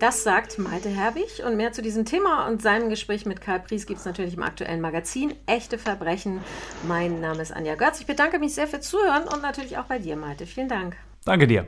Das 0.00 0.24
sagt 0.24 0.58
Malte 0.58 0.88
Herwig 0.88 1.42
und 1.46 1.56
mehr 1.56 1.72
zu 1.72 1.82
diesem 1.82 2.04
Thema 2.04 2.48
und 2.48 2.62
seinem 2.62 2.88
Gespräch 2.88 3.26
mit 3.26 3.40
Karl 3.40 3.60
Pries 3.60 3.86
gibt 3.86 4.00
es 4.00 4.06
natürlich 4.06 4.34
im 4.34 4.42
aktuellen 4.42 4.80
Magazin 4.80 5.34
Echte 5.46 5.78
Verbrechen. 5.78 6.40
Mein 6.86 7.20
Name 7.20 7.40
ist 7.42 7.52
Anja 7.52 7.76
Götz. 7.76 8.00
Ich 8.00 8.06
bedanke 8.06 8.40
mich 8.40 8.54
sehr 8.54 8.66
fürs 8.66 8.88
Zuhören 8.88 9.22
und 9.22 9.42
natürlich 9.42 9.78
auch 9.78 9.84
bei 9.84 10.00
dir, 10.00 10.16
Malte. 10.16 10.46
Vielen 10.46 10.68
Dank. 10.68 10.96
Danke 11.24 11.46
dir. 11.46 11.64